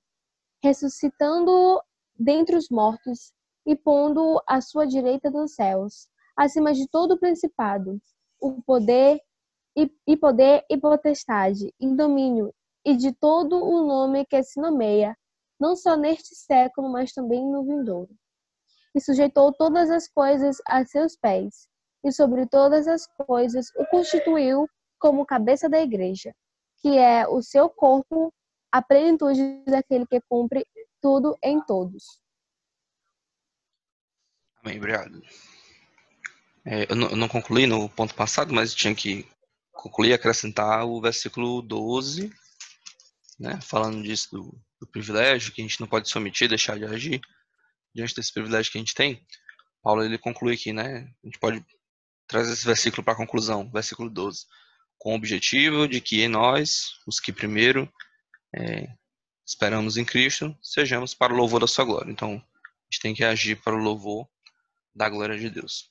ressuscitando 0.63 1.81
dentre 2.17 2.55
os 2.55 2.69
mortos 2.69 3.31
e 3.65 3.75
pondo 3.75 4.41
à 4.47 4.61
sua 4.61 4.85
direita 4.85 5.29
dos 5.29 5.53
céus, 5.53 6.07
acima 6.35 6.73
de 6.73 6.87
todo 6.89 7.13
o 7.13 7.19
principado, 7.19 7.99
o 8.41 8.61
poder 8.63 9.21
e, 9.77 9.89
e 10.07 10.17
poder 10.17 10.65
e 10.69 10.77
potestade, 10.77 11.73
e 11.79 11.95
domínio, 11.95 12.53
e 12.85 12.95
de 12.95 13.13
todo 13.13 13.63
o 13.63 13.85
nome 13.85 14.25
que 14.25 14.41
se 14.43 14.59
nomeia, 14.59 15.15
não 15.59 15.75
só 15.75 15.95
neste 15.95 16.35
século, 16.35 16.89
mas 16.89 17.11
também 17.11 17.45
no 17.45 17.63
vindouro. 17.63 18.09
E 18.95 19.01
sujeitou 19.01 19.53
todas 19.53 19.89
as 19.89 20.07
coisas 20.07 20.57
a 20.67 20.83
seus 20.85 21.15
pés, 21.15 21.68
e 22.03 22.11
sobre 22.11 22.45
todas 22.47 22.87
as 22.87 23.07
coisas 23.25 23.71
o 23.75 23.85
constituiu 23.87 24.67
como 24.97 25.25
cabeça 25.25 25.69
da 25.69 25.81
igreja, 25.81 26.33
que 26.81 26.97
é 26.97 27.27
o 27.27 27.41
seu 27.41 27.69
corpo, 27.69 28.33
a 28.71 28.81
plenitude 28.81 29.63
daquele 29.65 30.05
que 30.05 30.21
cumpre 30.29 30.65
tudo 31.01 31.37
em 31.41 31.61
todos. 31.65 32.21
Amém, 34.63 34.77
obrigado. 34.77 35.21
É, 36.65 36.91
eu, 36.91 36.95
não, 36.95 37.09
eu, 37.09 37.15
não, 37.15 37.27
concluí 37.27 37.65
no 37.65 37.89
ponto 37.89 38.13
passado, 38.13 38.53
mas 38.53 38.75
tinha 38.75 38.93
que 38.93 39.25
concluir 39.71 40.13
acrescentar 40.13 40.85
o 40.85 41.01
versículo 41.01 41.61
12, 41.61 42.31
né, 43.39 43.59
falando 43.61 44.03
disso 44.03 44.29
do, 44.31 44.61
do 44.81 44.87
privilégio, 44.87 45.53
que 45.53 45.61
a 45.61 45.65
gente 45.65 45.79
não 45.79 45.87
pode 45.87 46.09
se 46.09 46.17
omitir, 46.17 46.49
deixar 46.49 46.77
de 46.77 46.85
agir 46.85 47.21
diante 47.95 48.13
desse 48.13 48.33
privilégio 48.33 48.71
que 48.71 48.77
a 48.77 48.81
gente 48.81 48.93
tem, 48.93 49.25
Paulo 49.81 50.03
ele 50.03 50.17
conclui 50.17 50.53
aqui, 50.53 50.73
né? 50.73 51.09
A 51.23 51.27
gente 51.27 51.39
pode 51.39 51.65
trazer 52.29 52.53
esse 52.53 52.65
versículo 52.65 53.03
para 53.03 53.13
a 53.13 53.17
conclusão, 53.17 53.69
versículo 53.71 54.09
12, 54.09 54.45
com 54.99 55.13
o 55.13 55.15
objetivo 55.15 55.87
de 55.87 55.99
que 55.99 56.27
nós, 56.27 56.91
os 57.07 57.19
que 57.19 57.33
primeiro 57.33 57.91
é, 58.55 58.87
esperamos 59.45 59.97
em 59.97 60.05
Cristo, 60.05 60.55
sejamos 60.61 61.15
para 61.15 61.33
o 61.33 61.35
louvor 61.35 61.59
da 61.59 61.67
sua 61.67 61.83
glória. 61.83 62.11
Então, 62.11 62.33
a 62.35 62.93
gente 62.93 63.01
tem 63.01 63.15
que 63.15 63.23
agir 63.23 63.55
para 63.61 63.75
o 63.75 63.79
louvor 63.79 64.29
da 64.93 65.09
glória 65.09 65.37
de 65.39 65.49
Deus. 65.49 65.89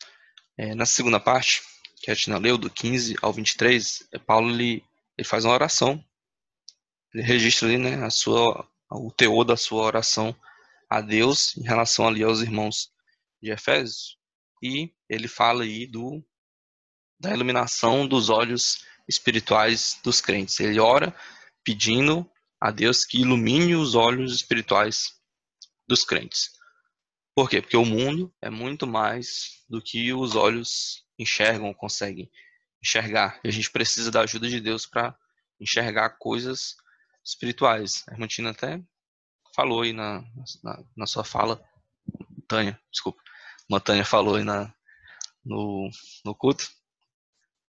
É, 0.57 0.77
na 0.77 0.87
segunda 0.87 1.19
parte, 1.19 1.61
que 1.97 2.11
a 2.11 2.15
Tina 2.15 2.39
leu, 2.39 2.57
do 2.57 2.71
15 2.71 3.17
ao 3.21 3.33
23, 3.33 4.09
é, 4.13 4.19
Paulo 4.19 4.51
ele, 4.51 4.85
ele 5.17 5.27
faz 5.27 5.45
uma 5.45 5.55
oração, 5.55 6.03
ele 7.13 7.25
registra 7.25 7.67
ali 7.67 7.79
né, 7.79 8.05
a 8.05 8.11
sua, 8.11 8.65
o 8.93 9.11
teor 9.11 9.45
da 9.45 9.57
sua 9.57 9.83
oração 9.83 10.37
a 10.89 11.01
Deus 11.01 11.57
em 11.57 11.63
relação 11.63 12.07
ali 12.07 12.23
aos 12.23 12.41
irmãos 12.41 12.93
de 13.43 13.51
Efésios 13.51 14.17
e 14.63 14.93
ele 15.09 15.29
fala 15.29 15.63
aí 15.63 15.87
do 15.87 16.25
da 17.21 17.33
iluminação 17.35 18.07
dos 18.07 18.29
olhos 18.29 18.85
espirituais 19.09 19.99
dos 20.05 20.21
crentes. 20.21 20.61
Ele 20.61 20.79
ora 20.79 21.15
pedindo 21.65 22.31
a 22.61 22.71
Deus 22.71 23.05
que 23.05 23.21
ilumine 23.21 23.75
os 23.75 23.95
olhos 23.95 24.33
espirituais 24.33 25.15
dos 25.89 26.05
crentes. 26.05 26.51
Por 27.35 27.49
quê? 27.49 27.61
Porque 27.61 27.77
o 27.77 27.85
mundo 27.85 28.33
é 28.43 28.51
muito 28.51 28.87
mais 28.87 29.65
do 29.69 29.81
que 29.83 30.13
os 30.13 30.35
olhos 30.35 31.05
enxergam, 31.19 31.73
conseguem 31.75 32.31
enxergar. 32.83 33.41
E 33.45 33.49
a 33.49 33.53
gente 33.53 33.71
precisa 33.71 34.11
da 34.11 34.23
ajuda 34.23 34.49
de 34.49 34.61
Deus 34.61 34.87
para 34.87 35.17
enxergar 35.61 36.11
coisas 36.19 36.77
espirituais. 37.25 38.05
A 38.09 38.13
irmã 38.13 38.27
Tina 38.27 38.51
até 38.51 38.83
falou 39.55 39.83
aí 39.83 39.93
na, 39.93 40.23
na, 40.63 40.85
na 40.97 41.07
sua 41.07 41.25
fala, 41.25 41.63
Tânia, 42.47 42.81
desculpa, 42.91 43.21
uma 43.69 43.81
Tânia 43.81 44.05
falou 44.05 44.37
aí 44.37 44.45
na, 44.45 44.73
no, 45.45 45.89
no 46.25 46.35
culto 46.35 46.71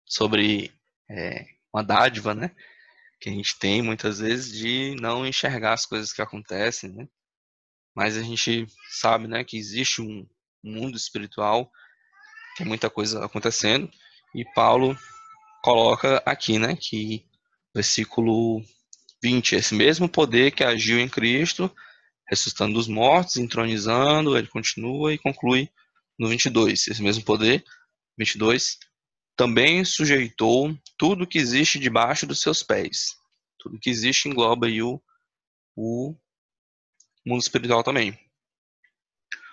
sobre 0.07 0.73
é, 1.11 1.47
uma 1.73 1.83
dádiva, 1.83 2.35
né? 2.35 2.51
Que 3.21 3.29
a 3.29 3.33
gente 3.33 3.59
tem 3.59 3.83
muitas 3.83 4.19
vezes 4.21 4.53
de 4.53 4.97
não 5.01 5.27
enxergar 5.27 5.75
as 5.75 5.85
coisas 5.87 6.13
que 6.13 6.23
acontecem, 6.23 6.91
né? 6.91 7.09
Mas 7.95 8.17
a 8.17 8.23
gente 8.23 8.67
sabe, 8.91 9.27
né, 9.27 9.43
que 9.43 9.59
existe 9.59 10.01
um 10.01 10.27
mundo 10.63 10.97
espiritual, 10.97 11.71
tem 12.57 12.67
muita 12.67 12.89
coisa 12.89 13.25
acontecendo, 13.25 13.91
e 14.35 14.45
Paulo 14.55 14.97
coloca 15.63 16.23
aqui, 16.25 16.59
né, 16.59 16.77
que 16.77 17.27
versículo 17.75 18.63
20, 19.23 19.57
esse 19.57 19.75
mesmo 19.75 20.09
poder 20.09 20.53
que 20.53 20.63
agiu 20.63 20.99
em 21.01 21.09
Cristo, 21.09 21.71
ressuscitando 22.29 22.79
os 22.79 22.87
mortos, 22.87 23.37
entronizando, 23.37 24.37
ele 24.37 24.47
continua 24.47 25.13
e 25.13 25.19
conclui 25.19 25.69
no 26.19 26.29
22, 26.29 26.89
esse 26.89 27.03
mesmo 27.03 27.25
poder, 27.25 27.65
22, 28.19 28.79
também 29.37 29.85
sujeitou 29.85 30.77
tudo 30.97 31.27
que 31.27 31.39
existe 31.39 31.79
debaixo 31.79 32.27
dos 32.27 32.41
seus 32.41 32.63
pés. 32.63 33.17
Tudo 33.59 33.79
que 33.79 33.89
existe 33.89 34.29
engloba 34.29 34.67
o, 34.83 35.01
o 35.77 36.17
mundo 37.25 37.41
espiritual 37.41 37.85
também. 37.85 38.19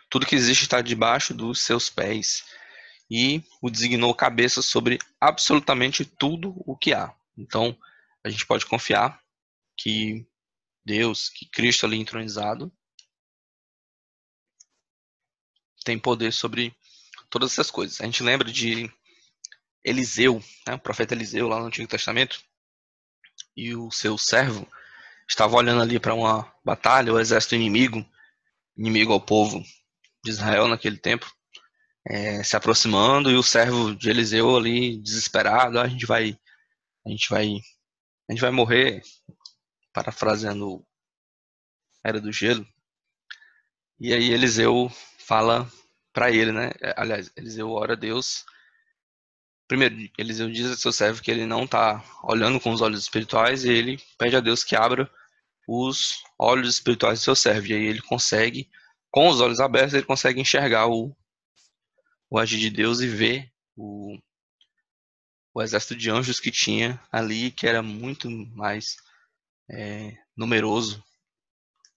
Tudo 0.09 0.25
que 0.25 0.35
existe 0.35 0.63
está 0.63 0.81
debaixo 0.81 1.33
dos 1.33 1.59
seus 1.61 1.89
pés 1.89 2.43
e 3.09 3.43
o 3.61 3.69
designou 3.69 4.13
cabeça 4.15 4.61
sobre 4.61 4.97
absolutamente 5.19 6.03
tudo 6.05 6.53
o 6.65 6.75
que 6.75 6.93
há. 6.93 7.13
Então, 7.37 7.77
a 8.23 8.29
gente 8.29 8.45
pode 8.45 8.65
confiar 8.65 9.21
que 9.77 10.25
Deus, 10.83 11.29
que 11.29 11.49
Cristo 11.49 11.85
ali 11.85 11.97
entronizado, 11.97 12.71
tem 15.85 15.97
poder 15.99 16.33
sobre 16.33 16.75
todas 17.29 17.51
essas 17.53 17.71
coisas. 17.71 18.01
A 18.01 18.05
gente 18.05 18.23
lembra 18.23 18.51
de 18.51 18.91
Eliseu, 19.83 20.43
né, 20.67 20.73
o 20.73 20.79
profeta 20.79 21.13
Eliseu 21.13 21.47
lá 21.47 21.59
no 21.59 21.67
Antigo 21.67 21.87
Testamento, 21.87 22.41
e 23.55 23.75
o 23.75 23.91
seu 23.91 24.17
servo 24.17 24.67
estava 25.29 25.55
olhando 25.55 25.81
ali 25.81 25.99
para 25.99 26.13
uma 26.13 26.51
batalha, 26.63 27.13
o 27.13 27.19
exército 27.19 27.55
inimigo, 27.55 28.05
inimigo 28.75 29.13
ao 29.13 29.21
povo 29.21 29.63
de 30.23 30.31
Israel 30.31 30.67
naquele 30.67 30.97
tempo, 30.97 31.31
é, 32.07 32.43
se 32.43 32.55
aproximando 32.55 33.31
e 33.31 33.35
o 33.35 33.43
servo 33.43 33.95
de 33.95 34.09
Eliseu 34.09 34.55
ali 34.55 34.97
desesperado, 34.97 35.79
ah, 35.79 35.83
a 35.83 35.87
gente 35.87 36.05
vai, 36.05 36.37
a 37.05 37.09
gente 37.09 37.29
vai, 37.29 37.59
a 38.27 38.31
gente 38.31 38.41
vai 38.41 38.51
morrer, 38.51 39.01
parafraseando 39.93 40.85
era 42.03 42.19
do 42.19 42.31
gelo. 42.31 42.67
E 43.99 44.13
aí 44.13 44.31
Eliseu 44.31 44.91
fala 45.25 45.69
para 46.13 46.31
ele, 46.31 46.51
né? 46.51 46.71
Aliás, 46.95 47.31
Eliseu 47.35 47.69
ora 47.71 47.93
a 47.93 47.95
Deus. 47.97 48.45
Primeiro, 49.67 49.95
Eliseu 50.17 50.49
diz 50.49 50.67
a 50.67 50.77
seu 50.77 50.91
servo 50.91 51.21
que 51.21 51.31
ele 51.31 51.45
não 51.45 51.63
está 51.63 52.03
olhando 52.23 52.59
com 52.59 52.71
os 52.71 52.81
olhos 52.81 53.01
espirituais 53.01 53.65
e 53.65 53.71
ele 53.71 53.99
pede 54.17 54.35
a 54.35 54.39
Deus 54.39 54.63
que 54.63 54.75
abra 54.75 55.11
os 55.67 56.23
olhos 56.37 56.75
espirituais 56.75 57.19
do 57.19 57.23
seu 57.23 57.35
servo. 57.35 57.67
E 57.67 57.73
aí 57.73 57.85
ele 57.85 58.01
consegue, 58.01 58.69
com 59.09 59.27
os 59.27 59.41
olhos 59.41 59.59
abertos, 59.59 59.93
ele 59.93 60.05
consegue 60.05 60.39
enxergar 60.39 60.87
o, 60.87 61.15
o 62.29 62.37
agir 62.37 62.59
de 62.59 62.69
Deus 62.69 63.01
e 63.01 63.07
ver 63.07 63.51
o, 63.75 64.17
o 65.53 65.61
exército 65.61 65.95
de 65.95 66.11
anjos 66.11 66.39
que 66.39 66.51
tinha 66.51 67.01
ali, 67.11 67.49
que 67.49 67.67
era 67.67 67.81
muito 67.81 68.29
mais 68.29 68.97
é, 69.69 70.15
numeroso 70.37 71.03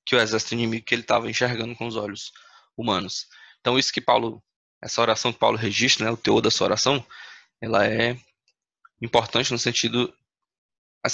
que 0.06 0.16
o 0.16 0.20
exército 0.20 0.54
inimigo 0.54 0.86
que 0.86 0.94
ele 0.94 1.02
estava 1.02 1.28
enxergando 1.28 1.76
com 1.76 1.86
os 1.86 1.94
olhos 1.94 2.32
humanos. 2.78 3.26
Então 3.60 3.78
isso 3.78 3.92
que 3.92 4.00
Paulo, 4.00 4.42
essa 4.82 5.00
oração 5.02 5.32
que 5.32 5.38
Paulo 5.38 5.58
registra, 5.58 6.06
né, 6.06 6.10
o 6.10 6.16
teor 6.16 6.40
da 6.40 6.50
sua 6.50 6.68
oração, 6.68 7.04
ela 7.60 7.86
é 7.86 8.16
importante 9.02 9.50
no 9.52 9.58
sentido 9.58 10.14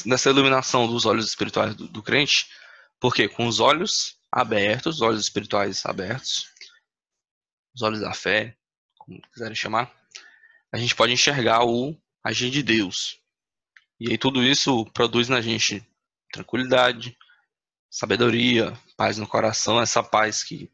dessa 0.04 0.30
iluminação 0.30 0.86
dos 0.86 1.04
olhos 1.06 1.26
espirituais 1.26 1.74
do, 1.74 1.88
do 1.88 2.02
crente, 2.02 2.48
porque 3.00 3.28
com 3.28 3.46
os 3.46 3.60
olhos 3.60 4.18
abertos, 4.30 4.96
os 4.96 5.02
olhos 5.02 5.20
espirituais 5.20 5.84
abertos, 5.86 6.48
os 7.74 7.82
olhos 7.82 8.00
da 8.00 8.12
fé, 8.12 8.56
como 8.98 9.20
quiserem 9.32 9.54
chamar, 9.54 9.92
a 10.72 10.78
gente 10.78 10.94
pode 10.94 11.12
enxergar 11.12 11.64
o 11.64 11.96
agir 12.22 12.50
de 12.50 12.62
Deus. 12.62 13.18
E 14.00 14.10
aí 14.10 14.18
tudo 14.18 14.42
isso 14.42 14.84
produz 14.86 15.28
na 15.28 15.40
gente 15.40 15.86
tranquilidade, 16.32 17.16
sabedoria, 17.88 18.76
paz 18.96 19.18
no 19.18 19.26
coração, 19.26 19.80
essa 19.80 20.02
paz 20.02 20.42
que, 20.42 20.68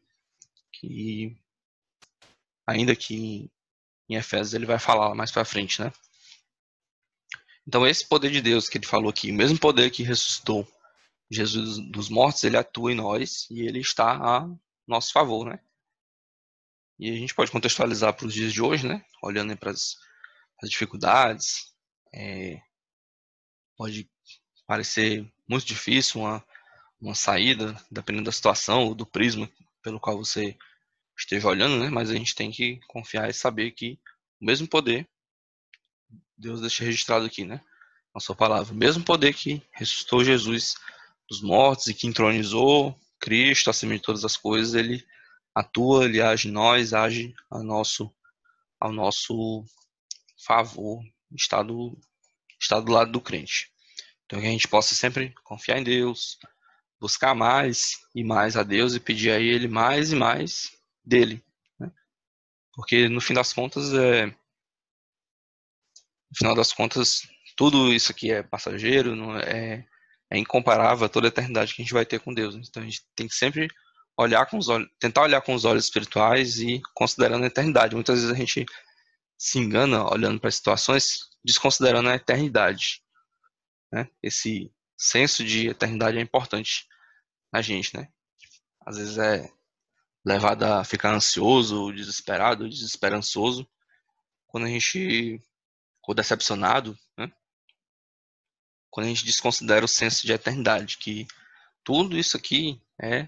que 0.81 1.37
ainda 2.65 2.95
que 2.95 3.49
em 4.09 4.15
Efésios 4.15 4.53
ele 4.53 4.65
vai 4.65 4.79
falar 4.79 5.13
mais 5.15 5.31
para 5.31 5.45
frente, 5.45 5.81
né? 5.81 5.91
Então 7.67 7.85
esse 7.85 8.07
poder 8.07 8.31
de 8.31 8.41
Deus 8.41 8.67
que 8.67 8.77
ele 8.77 8.87
falou 8.87 9.09
aqui, 9.09 9.31
o 9.31 9.35
mesmo 9.35 9.59
poder 9.59 9.91
que 9.91 10.03
ressuscitou 10.03 10.67
Jesus 11.29 11.77
dos 11.91 12.09
mortos, 12.09 12.43
ele 12.43 12.57
atua 12.57 12.91
em 12.91 12.95
nós 12.95 13.49
e 13.49 13.61
ele 13.61 13.79
está 13.79 14.13
a 14.13 14.49
nosso 14.87 15.13
favor, 15.13 15.45
né? 15.45 15.59
E 16.99 17.09
a 17.09 17.15
gente 17.15 17.33
pode 17.33 17.51
contextualizar 17.51 18.13
para 18.13 18.27
os 18.27 18.33
dias 18.33 18.51
de 18.51 18.61
hoje, 18.61 18.87
né? 18.87 19.05
Olhando 19.23 19.55
para 19.57 19.71
as, 19.71 19.97
dificuldades, 20.63 21.73
é, 22.13 22.61
pode 23.75 24.09
parecer 24.67 25.31
muito 25.47 25.65
difícil 25.65 26.21
uma 26.21 26.45
uma 27.01 27.15
saída, 27.15 27.75
dependendo 27.89 28.25
da 28.25 28.31
situação 28.31 28.83
ou 28.83 28.95
do 28.95 29.05
prisma 29.05 29.49
pelo 29.81 29.99
qual 29.99 30.15
você 30.17 30.55
esteja 31.17 31.47
olhando, 31.47 31.77
né? 31.77 31.89
Mas 31.89 32.09
a 32.09 32.15
gente 32.15 32.35
tem 32.35 32.51
que 32.51 32.79
confiar 32.87 33.29
e 33.29 33.33
saber 33.33 33.71
que 33.71 33.99
o 34.41 34.45
mesmo 34.45 34.67
poder, 34.67 35.07
Deus 36.37 36.61
deixa 36.61 36.83
registrado 36.83 37.25
aqui, 37.25 37.45
né? 37.45 37.61
Na 38.13 38.19
sua 38.19 38.35
palavra, 38.35 38.73
o 38.73 38.77
mesmo 38.77 39.03
poder 39.03 39.33
que 39.33 39.61
ressuscitou 39.71 40.23
Jesus 40.23 40.75
dos 41.29 41.41
mortos 41.41 41.87
e 41.87 41.93
que 41.93 42.07
entronizou 42.07 42.99
Cristo 43.19 43.69
acima 43.69 43.93
de 43.93 44.01
todas 44.01 44.25
as 44.25 44.35
coisas, 44.35 44.73
ele 44.73 45.05
atua, 45.55 46.05
ele 46.05 46.21
age 46.21 46.49
em 46.49 46.51
nós, 46.51 46.93
age 46.93 47.33
ao 47.49 47.63
nosso, 47.63 48.13
ao 48.79 48.91
nosso 48.91 49.63
favor, 50.45 51.01
está 51.31 51.61
do, 51.61 51.97
está 52.59 52.79
do 52.79 52.91
lado 52.91 53.11
do 53.11 53.21
crente. 53.21 53.71
Então 54.25 54.41
que 54.41 54.47
a 54.47 54.51
gente 54.51 54.67
possa 54.67 54.95
sempre 54.95 55.33
confiar 55.43 55.77
em 55.77 55.83
Deus, 55.83 56.37
buscar 56.99 57.35
mais 57.35 57.99
e 58.15 58.23
mais 58.23 58.57
a 58.57 58.63
Deus 58.63 58.95
e 58.95 58.99
pedir 58.99 59.31
a 59.31 59.39
Ele 59.39 59.67
mais 59.67 60.11
e 60.11 60.15
mais 60.15 60.71
dele. 61.03 61.43
Né? 61.79 61.91
Porque 62.73 63.07
no 63.09 63.21
fim 63.21 63.33
das 63.33 63.53
contas, 63.53 63.93
é, 63.93 64.27
no 64.27 64.35
final 66.37 66.55
das 66.55 66.71
contas, 66.73 67.27
tudo 67.55 67.93
isso 67.93 68.11
aqui 68.11 68.31
é 68.31 68.43
passageiro, 68.43 69.15
não 69.15 69.37
é, 69.37 69.85
é 70.29 70.37
incomparável 70.37 71.05
a 71.05 71.09
toda 71.09 71.27
a 71.27 71.29
eternidade 71.29 71.73
que 71.73 71.81
a 71.81 71.85
gente 71.85 71.93
vai 71.93 72.05
ter 72.05 72.19
com 72.19 72.33
Deus. 72.33 72.55
Então 72.55 72.81
a 72.81 72.85
gente 72.85 73.05
tem 73.15 73.27
que 73.27 73.35
sempre 73.35 73.67
olhar 74.17 74.45
com 74.45 74.57
os 74.57 74.69
olhos, 74.69 74.89
tentar 74.99 75.23
olhar 75.23 75.41
com 75.41 75.53
os 75.53 75.65
olhos 75.65 75.85
espirituais 75.85 76.59
e 76.59 76.81
considerando 76.93 77.43
a 77.43 77.47
eternidade. 77.47 77.95
Muitas 77.95 78.21
vezes 78.21 78.31
a 78.33 78.37
gente 78.37 78.65
se 79.37 79.59
engana 79.59 80.07
olhando 80.09 80.39
para 80.39 80.51
situações, 80.51 81.29
desconsiderando 81.43 82.09
a 82.09 82.15
eternidade. 82.15 83.01
Né? 83.91 84.07
Esse 84.21 84.71
senso 84.97 85.43
de 85.43 85.67
eternidade 85.67 86.17
é 86.17 86.21
importante 86.21 86.87
na 87.51 87.61
gente, 87.61 87.95
né? 87.97 88.07
Às 88.85 88.97
vezes 88.97 89.17
é 89.17 89.51
levado 90.23 90.63
a 90.63 90.83
ficar 90.83 91.13
ansioso, 91.13 91.91
desesperado, 91.91 92.69
desesperançoso, 92.69 93.67
quando 94.47 94.65
a 94.65 94.69
gente 94.69 95.41
ficou 95.97 96.13
decepcionado, 96.13 96.97
né? 97.17 97.31
Quando 98.89 99.05
a 99.05 99.09
gente 99.09 99.25
desconsidera 99.25 99.85
o 99.85 99.87
senso 99.87 100.25
de 100.25 100.33
eternidade, 100.33 100.97
que 100.97 101.25
tudo 101.83 102.17
isso 102.17 102.37
aqui 102.37 102.81
é 103.01 103.27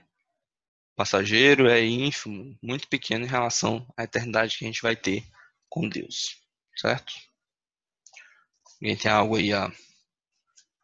passageiro, 0.95 1.67
é 1.67 1.83
ínfimo, 1.83 2.57
muito 2.61 2.87
pequeno 2.87 3.25
em 3.25 3.29
relação 3.29 3.87
à 3.97 4.03
eternidade 4.03 4.57
que 4.57 4.65
a 4.65 4.67
gente 4.67 4.81
vai 4.81 4.95
ter 4.95 5.25
com 5.69 5.89
Deus, 5.89 6.37
certo? 6.75 7.13
Alguém 8.75 8.97
tem 8.97 9.09
algo 9.09 9.37
aí 9.37 9.53
a 9.53 9.71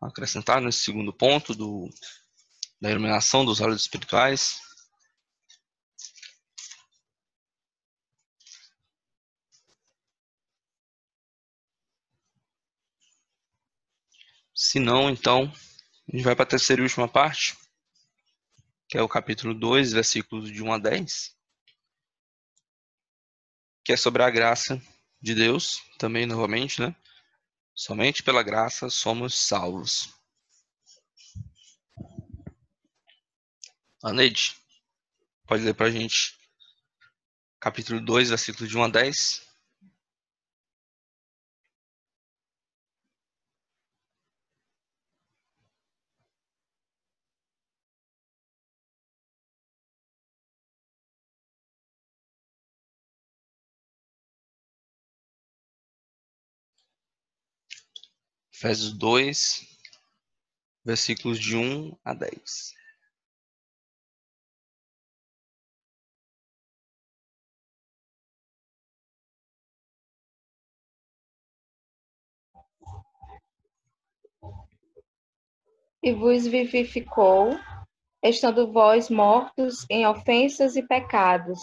acrescentar 0.01 0.61
nesse 0.61 0.79
segundo 0.79 1.13
ponto 1.13 1.53
do 1.53 1.89
da 2.81 2.89
iluminação 2.89 3.43
dos 3.43 3.59
olhos 3.59 3.81
espirituais. 3.81 4.61
Se 14.69 14.79
não, 14.79 15.09
então, 15.09 15.51
a 16.07 16.15
gente 16.15 16.23
vai 16.23 16.35
para 16.35 16.43
a 16.43 16.47
terceira 16.47 16.79
e 16.79 16.83
última 16.83 17.07
parte, 17.07 17.57
que 18.87 18.99
é 18.99 19.01
o 19.01 19.09
capítulo 19.09 19.51
2, 19.51 19.93
versículos 19.93 20.51
de 20.51 20.61
1 20.61 20.73
a 20.73 20.77
10, 20.77 21.35
que 23.83 23.93
é 23.93 23.97
sobre 23.97 24.21
a 24.21 24.29
graça 24.29 24.79
de 25.19 25.33
Deus, 25.33 25.81
também 25.97 26.27
novamente, 26.27 26.79
né? 26.81 26.95
Somente 27.73 28.21
pela 28.21 28.43
graça 28.43 28.91
somos 28.91 29.33
salvos. 29.33 30.13
Aneide, 34.03 34.55
pode 35.47 35.63
ler 35.63 35.73
para 35.73 35.87
a 35.87 35.91
gente 35.91 36.37
capítulo 37.59 37.99
2, 37.99 38.29
versículo 38.29 38.69
de 38.69 38.77
1 38.77 38.83
a 38.83 38.87
10. 38.87 39.48
Efésios 58.59 58.91
2, 58.91 59.61
versículos 60.83 61.39
de 61.39 61.55
1 61.55 61.97
a 62.03 62.13
10. 62.13 62.77
e 76.03 76.11
vos 76.11 76.45
vivificou, 76.45 77.57
estando 78.21 78.73
vós 78.73 79.09
mortos 79.09 79.85
em 79.89 80.05
ofensas 80.05 80.75
e 80.75 80.85
pecados, 80.85 81.59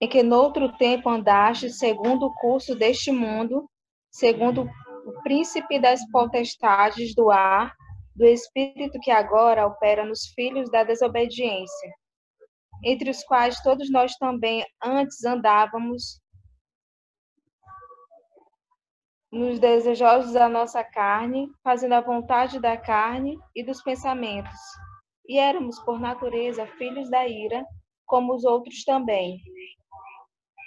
em 0.00 0.08
que 0.08 0.20
noutro 0.20 0.76
tempo 0.76 1.08
andastes 1.08 1.78
segundo 1.78 2.26
o 2.26 2.34
curso 2.34 2.74
deste 2.74 3.12
mundo, 3.12 3.70
segundo 4.10 4.68
o 5.10 5.22
príncipe 5.22 5.78
das 5.80 6.00
potestades 6.10 7.14
do 7.14 7.30
ar, 7.30 7.74
do 8.14 8.24
espírito 8.24 8.98
que 9.00 9.10
agora 9.10 9.66
opera 9.66 10.04
nos 10.04 10.28
filhos 10.34 10.70
da 10.70 10.84
desobediência, 10.84 11.92
entre 12.84 13.10
os 13.10 13.22
quais 13.24 13.60
todos 13.62 13.90
nós 13.90 14.14
também 14.16 14.64
antes 14.82 15.24
andávamos 15.24 16.20
nos 19.32 19.58
desejosos 19.58 20.32
da 20.32 20.48
nossa 20.48 20.82
carne, 20.82 21.48
fazendo 21.62 21.94
a 21.94 22.00
vontade 22.00 22.60
da 22.60 22.76
carne 22.76 23.38
e 23.54 23.64
dos 23.64 23.82
pensamentos. 23.82 24.58
E 25.26 25.38
éramos, 25.38 25.78
por 25.80 26.00
natureza, 26.00 26.66
filhos 26.78 27.08
da 27.10 27.26
ira, 27.26 27.64
como 28.06 28.34
os 28.34 28.44
outros 28.44 28.82
também. 28.84 29.40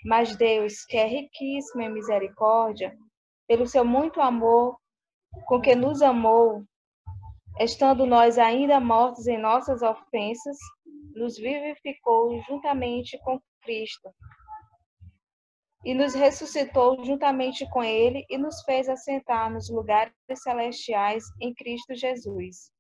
Mas 0.06 0.36
Deus, 0.38 0.86
que 0.86 0.98
é 0.98 1.06
riquíssimo 1.06 1.82
em 1.82 1.94
misericórdia, 1.94 2.96
pelo 3.48 3.68
seu 3.68 3.84
muito 3.84 4.22
amor 4.22 4.78
com 5.46 5.60
que 5.60 5.76
nos 5.76 6.02
amou, 6.02 6.64
estando 7.60 8.06
nós 8.06 8.38
ainda 8.38 8.80
mortos 8.80 9.28
em 9.28 9.38
nossas 9.38 9.82
ofensas, 9.82 10.58
nos 11.16 11.38
vivificou 11.38 12.40
juntamente 12.42 13.18
com 13.24 13.40
Cristo 13.62 14.10
e 15.86 15.94
nos 15.94 16.14
ressuscitou 16.14 17.04
juntamente 17.04 17.70
com 17.70 17.84
Ele 17.84 18.26
e 18.30 18.38
nos 18.38 18.62
fez 18.64 18.88
assentar 18.88 19.52
nos 19.52 19.70
lugares 19.70 20.14
celestiais 20.36 21.24
em 21.42 21.54
Cristo 21.54 21.94
Jesus, 21.94 22.72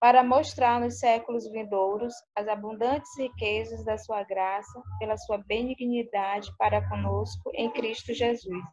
para 0.00 0.24
mostrar 0.24 0.80
nos 0.80 0.98
séculos 0.98 1.48
vindouros 1.50 2.14
as 2.34 2.48
abundantes 2.48 3.10
riquezas 3.18 3.84
da 3.84 3.98
Sua 3.98 4.22
graça, 4.24 4.82
pela 4.98 5.16
Sua 5.18 5.38
benignidade 5.38 6.50
para 6.56 6.88
conosco 6.88 7.50
em 7.54 7.70
Cristo 7.70 8.14
Jesus. 8.14 8.64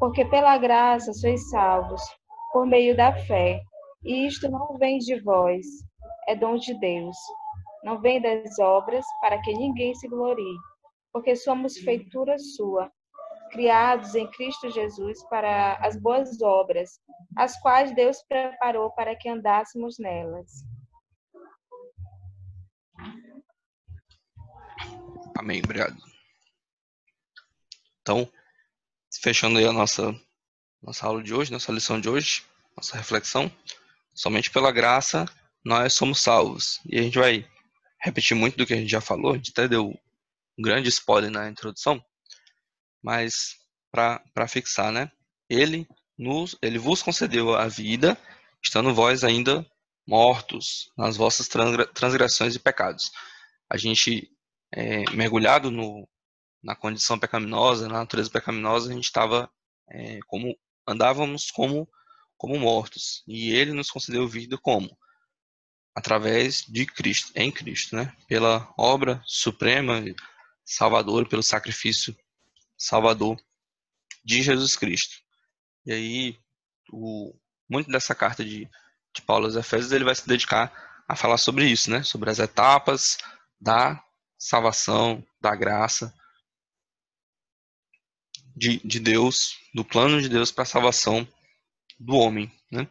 Porque 0.00 0.24
pela 0.24 0.58
graça 0.58 1.12
sois 1.12 1.48
salvos, 1.50 2.02
por 2.52 2.66
meio 2.66 2.96
da 2.96 3.12
fé, 3.12 3.60
e 4.02 4.26
isto 4.26 4.50
não 4.50 4.76
vem 4.78 4.98
de 4.98 5.20
vós, 5.20 5.64
é 6.26 6.34
dom 6.34 6.56
de 6.56 6.76
Deus. 6.80 7.16
Não 7.84 8.00
vem 8.00 8.20
das 8.20 8.58
obras, 8.58 9.04
para 9.20 9.40
que 9.42 9.52
ninguém 9.52 9.94
se 9.94 10.08
glorie 10.08 10.56
porque 11.12 11.34
somos 11.36 11.76
feitura 11.78 12.38
sua, 12.38 12.90
criados 13.50 14.14
em 14.14 14.30
Cristo 14.30 14.70
Jesus 14.70 15.22
para 15.24 15.74
as 15.76 15.96
boas 15.96 16.40
obras, 16.40 17.00
as 17.36 17.60
quais 17.60 17.94
Deus 17.94 18.22
preparou 18.22 18.90
para 18.92 19.16
que 19.16 19.28
andássemos 19.28 19.98
nelas. 19.98 20.50
Amém, 25.36 25.60
obrigado. 25.64 25.96
Então, 28.02 28.30
fechando 29.22 29.58
aí 29.58 29.66
a 29.66 29.72
nossa, 29.72 30.14
nossa 30.82 31.06
aula 31.06 31.22
de 31.22 31.34
hoje, 31.34 31.52
nossa 31.52 31.70
lição 31.72 32.00
de 32.00 32.08
hoje, 32.08 32.42
nossa 32.76 32.96
reflexão, 32.96 33.52
somente 34.14 34.50
pela 34.50 34.72
graça 34.72 35.26
nós 35.64 35.92
somos 35.92 36.20
salvos. 36.20 36.80
E 36.86 36.98
a 36.98 37.02
gente 37.02 37.18
vai 37.18 37.46
repetir 38.00 38.34
muito 38.36 38.56
do 38.56 38.66
que 38.66 38.72
a 38.72 38.76
gente 38.76 38.90
já 38.90 39.00
falou, 39.00 39.32
a 39.32 39.36
gente 39.36 39.50
até 39.50 39.68
deu 39.68 39.88
um 40.58 40.62
grande 40.62 40.88
spoiler 40.88 41.30
na 41.30 41.48
introdução, 41.48 42.02
mas 43.02 43.56
para 43.90 44.48
fixar, 44.48 44.90
né? 44.90 45.10
Ele 45.48 45.86
nos, 46.16 46.56
ele 46.62 46.78
vos 46.78 47.02
concedeu 47.02 47.54
a 47.54 47.66
vida, 47.66 48.16
estando 48.62 48.94
vós 48.94 49.24
ainda 49.24 49.66
mortos 50.06 50.90
nas 50.96 51.16
vossas 51.16 51.48
transgressões 51.94 52.54
e 52.54 52.58
pecados. 52.58 53.10
A 53.68 53.76
gente 53.76 54.30
é, 54.72 55.04
mergulhado 55.10 55.70
no, 55.70 56.08
na 56.62 56.74
condição 56.74 57.18
pecaminosa, 57.18 57.88
na 57.88 57.98
natureza 57.98 58.30
pecaminosa, 58.30 58.90
a 58.90 58.94
gente 58.94 59.04
estava 59.04 59.50
é, 59.88 60.20
como 60.26 60.56
andávamos 60.86 61.50
como 61.50 61.88
como 62.36 62.58
mortos 62.58 63.22
e 63.26 63.52
ele 63.52 63.72
nos 63.72 63.90
concedeu 63.90 64.26
vida 64.26 64.56
como 64.56 64.96
através 65.94 66.64
de 66.66 66.86
Cristo, 66.86 67.32
em 67.34 67.50
Cristo, 67.50 67.96
né? 67.96 68.14
Pela 68.26 68.72
obra 68.78 69.22
suprema 69.26 70.02
Salvador, 70.64 71.28
pelo 71.28 71.42
sacrifício 71.42 72.16
salvador 72.78 73.36
de 74.24 74.42
Jesus 74.42 74.76
Cristo. 74.76 75.16
E 75.84 75.92
aí, 75.92 76.38
o, 76.90 77.34
muito 77.68 77.90
dessa 77.90 78.14
carta 78.14 78.44
de, 78.44 78.68
de 79.12 79.22
Paulo 79.22 79.46
aos 79.46 79.56
Efésios, 79.56 79.92
ele 79.92 80.04
vai 80.04 80.14
se 80.14 80.26
dedicar 80.26 80.72
a 81.06 81.16
falar 81.16 81.36
sobre 81.38 81.66
isso, 81.66 81.90
né? 81.90 82.02
Sobre 82.02 82.30
as 82.30 82.38
etapas 82.38 83.18
da 83.60 84.02
salvação, 84.38 85.22
da 85.40 85.54
graça 85.54 86.14
de, 88.56 88.78
de 88.86 89.00
Deus, 89.00 89.58
do 89.74 89.84
plano 89.84 90.20
de 90.20 90.28
Deus 90.28 90.50
para 90.50 90.62
a 90.62 90.66
salvação 90.66 91.26
do 91.98 92.14
homem, 92.14 92.50
né? 92.70 92.88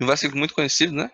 Um 0.00 0.06
versículo 0.06 0.38
muito 0.38 0.54
conhecido, 0.54 0.92
né? 0.92 1.10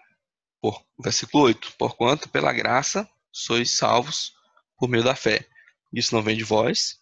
Por, 0.61 0.83
versículo 0.99 1.45
8. 1.45 1.75
Porquanto 1.79 2.29
pela 2.29 2.53
graça 2.53 3.09
sois 3.33 3.71
salvos 3.71 4.35
por 4.77 4.89
meio 4.89 5.05
da 5.05 5.15
fé. 5.15 5.47
Isso 5.93 6.15
não 6.15 6.23
vem 6.23 6.37
de 6.37 6.45
vós, 6.45 7.01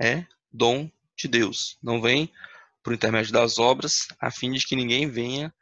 é 0.00 0.26
dom 0.52 0.90
de 1.16 1.28
Deus. 1.28 1.78
Não 1.82 2.00
vem 2.00 2.32
por 2.82 2.92
intermédio 2.92 3.32
das 3.32 3.58
obras, 3.58 4.06
a 4.20 4.30
fim 4.30 4.52
de 4.52 4.66
que 4.66 4.76
ninguém 4.76 5.10
venha 5.10 5.54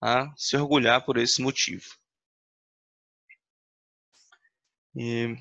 a 0.00 0.32
se 0.36 0.56
orgulhar 0.56 1.04
por 1.04 1.16
esse 1.16 1.40
motivo. 1.40 1.86
E, 4.96 5.36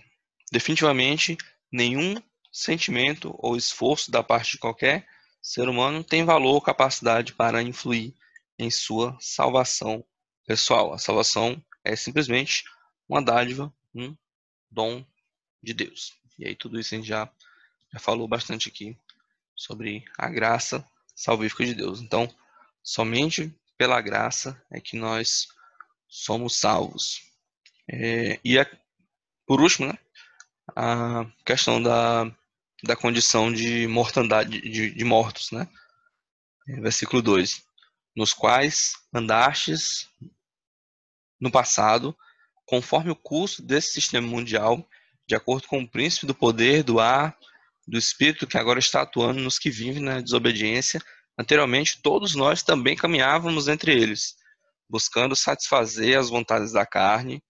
definitivamente, 0.51 1.37
nenhum 1.71 2.15
sentimento 2.53 3.33
ou 3.39 3.57
esforço 3.57 4.11
da 4.11 4.23
parte 4.23 4.51
de 4.51 4.57
qualquer 4.59 5.07
ser 5.41 5.67
humano 5.67 6.03
tem 6.03 6.23
valor 6.23 6.53
ou 6.53 6.61
capacidade 6.61 7.33
para 7.33 7.63
influir 7.63 8.13
em 8.57 8.69
sua 8.69 9.17
salvação 9.19 10.05
pessoal. 10.45 10.93
A 10.93 10.99
salvação 10.99 11.61
é 11.83 11.95
simplesmente 11.95 12.63
uma 13.09 13.21
dádiva, 13.21 13.73
um 13.93 14.15
dom 14.69 15.03
de 15.61 15.73
Deus. 15.73 16.13
E 16.37 16.45
aí 16.45 16.55
tudo 16.55 16.79
isso 16.79 16.93
a 16.93 16.97
gente 16.97 17.07
já, 17.07 17.29
já 17.91 17.99
falou 17.99 18.27
bastante 18.27 18.69
aqui 18.69 18.95
sobre 19.55 20.05
a 20.17 20.29
graça 20.29 20.85
salvífica 21.15 21.65
de 21.65 21.73
Deus. 21.73 22.01
Então, 22.01 22.33
somente 22.83 23.53
pela 23.77 23.99
graça 23.99 24.61
é 24.71 24.79
que 24.79 24.95
nós 24.95 25.47
somos 26.07 26.55
salvos. 26.55 27.23
É, 27.87 28.39
e 28.43 28.59
a, 28.59 28.65
por 29.45 29.59
último, 29.59 29.87
né, 29.87 29.97
a 30.75 31.25
questão 31.45 31.81
da, 31.81 32.33
da 32.83 32.95
condição 32.95 33.51
de 33.51 33.87
mortandade, 33.87 34.59
de, 34.59 34.91
de 34.91 35.03
mortos, 35.05 35.51
né? 35.51 35.67
Versículo 36.81 37.21
2. 37.21 37.63
Nos 38.15 38.33
quais 38.33 38.93
andastes 39.13 40.09
no 41.39 41.49
passado, 41.49 42.15
conforme 42.65 43.09
o 43.09 43.15
curso 43.15 43.61
desse 43.61 43.93
sistema 43.93 44.27
mundial 44.27 44.87
de 45.25 45.35
acordo 45.35 45.67
com 45.67 45.79
o 45.79 45.89
príncipe 45.89 46.25
do 46.25 46.35
poder, 46.35 46.83
do 46.83 46.99
ar, 46.99 47.37
do 47.87 47.97
espírito 47.97 48.45
que 48.45 48.57
agora 48.57 48.79
está 48.79 49.01
atuando 49.01 49.39
nos 49.39 49.57
que 49.57 49.69
vivem 49.69 50.03
na 50.03 50.19
desobediência. 50.19 51.01
Anteriormente, 51.37 52.01
todos 52.01 52.35
nós 52.35 52.63
também 52.63 52.95
caminhávamos 52.95 53.69
entre 53.69 53.93
eles, 53.93 54.35
buscando 54.89 55.35
satisfazer 55.35 56.19
as 56.19 56.29
vontades 56.29 56.73
da 56.73 56.85
carne, 56.85 57.41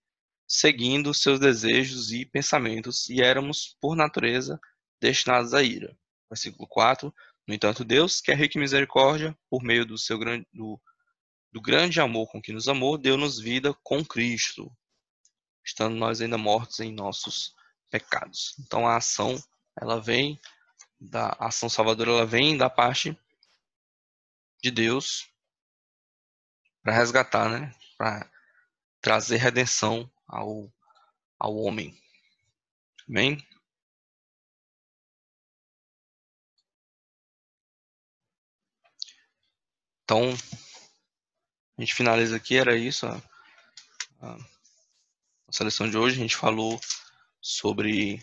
seguindo 0.47 1.13
seus 1.13 1.39
desejos 1.39 2.11
e 2.11 2.25
pensamentos, 2.25 3.09
e 3.09 3.21
éramos, 3.21 3.75
por 3.81 3.95
natureza, 3.95 4.59
destinados 5.03 5.53
à 5.53 5.61
ira. 5.61 5.95
Versículo 6.29 6.67
4. 6.67 7.13
No 7.45 7.53
entanto, 7.53 7.83
Deus, 7.83 8.21
que 8.21 8.31
é 8.31 8.35
rico 8.35 8.57
em 8.57 8.61
misericórdia, 8.61 9.37
por 9.49 9.61
meio 9.61 9.85
do 9.85 9.97
seu 9.97 10.17
grande, 10.17 10.47
do, 10.53 10.81
do 11.51 11.61
grande 11.61 11.99
amor 11.99 12.31
com 12.31 12.41
que 12.41 12.53
nos 12.53 12.69
amou, 12.69 12.97
deu-nos 12.97 13.37
vida 13.37 13.73
com 13.83 14.03
Cristo, 14.03 14.71
estando 15.63 15.95
nós 15.95 16.21
ainda 16.21 16.37
mortos 16.37 16.79
em 16.79 16.93
nossos 16.93 17.53
pecados. 17.91 18.55
Então 18.59 18.87
a 18.87 18.95
ação, 18.95 19.35
ela 19.79 19.99
vem 20.01 20.39
da 20.99 21.35
ação 21.37 21.67
salvadora, 21.67 22.11
ela 22.11 22.25
vem 22.25 22.57
da 22.57 22.69
parte 22.69 23.17
de 24.63 24.71
Deus 24.71 25.29
para 26.81 26.93
resgatar, 26.93 27.49
né? 27.49 27.75
Para 27.97 28.31
trazer 29.01 29.35
redenção 29.35 30.09
ao 30.25 30.71
ao 31.37 31.57
homem. 31.57 31.93
Amém? 33.09 33.45
Então, 40.13 40.31
a 41.75 41.81
gente 41.81 41.95
finaliza 41.95 42.35
aqui, 42.35 42.55
era 42.55 42.77
isso. 42.77 43.07
A, 44.21 44.37
seleção 45.49 45.89
de 45.89 45.97
hoje, 45.97 46.17
a 46.17 46.21
gente 46.21 46.35
falou 46.35 46.79
sobre 47.41 48.21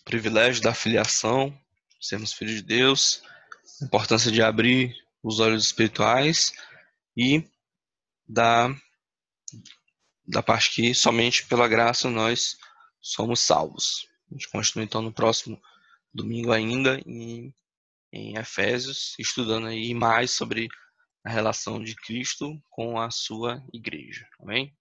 o 0.00 0.04
privilégio 0.04 0.62
da 0.62 0.74
filiação, 0.74 1.58
sermos 1.98 2.34
filhos 2.34 2.56
de 2.56 2.62
Deus, 2.62 3.22
a 3.80 3.86
importância 3.86 4.30
de 4.30 4.42
abrir 4.42 4.94
os 5.22 5.40
olhos 5.40 5.64
espirituais 5.64 6.52
e 7.16 7.42
da, 8.28 8.68
da 10.26 10.42
parte 10.42 10.70
que 10.70 10.94
somente 10.94 11.46
pela 11.46 11.66
graça 11.66 12.10
nós 12.10 12.58
somos 13.00 13.40
salvos. 13.40 14.06
A 14.30 14.34
gente 14.34 14.50
continua 14.50 14.84
então 14.84 15.00
no 15.00 15.14
próximo 15.14 15.58
domingo 16.12 16.52
ainda 16.52 17.00
em, 17.06 17.54
em 18.12 18.36
Efésios, 18.36 19.14
estudando 19.18 19.66
aí 19.66 19.94
mais 19.94 20.30
sobre 20.30 20.68
a 21.26 21.28
relação 21.28 21.82
de 21.82 21.96
Cristo 21.96 22.56
com 22.70 23.00
a 23.00 23.10
sua 23.10 23.60
igreja. 23.72 24.28
Amém? 24.40 24.72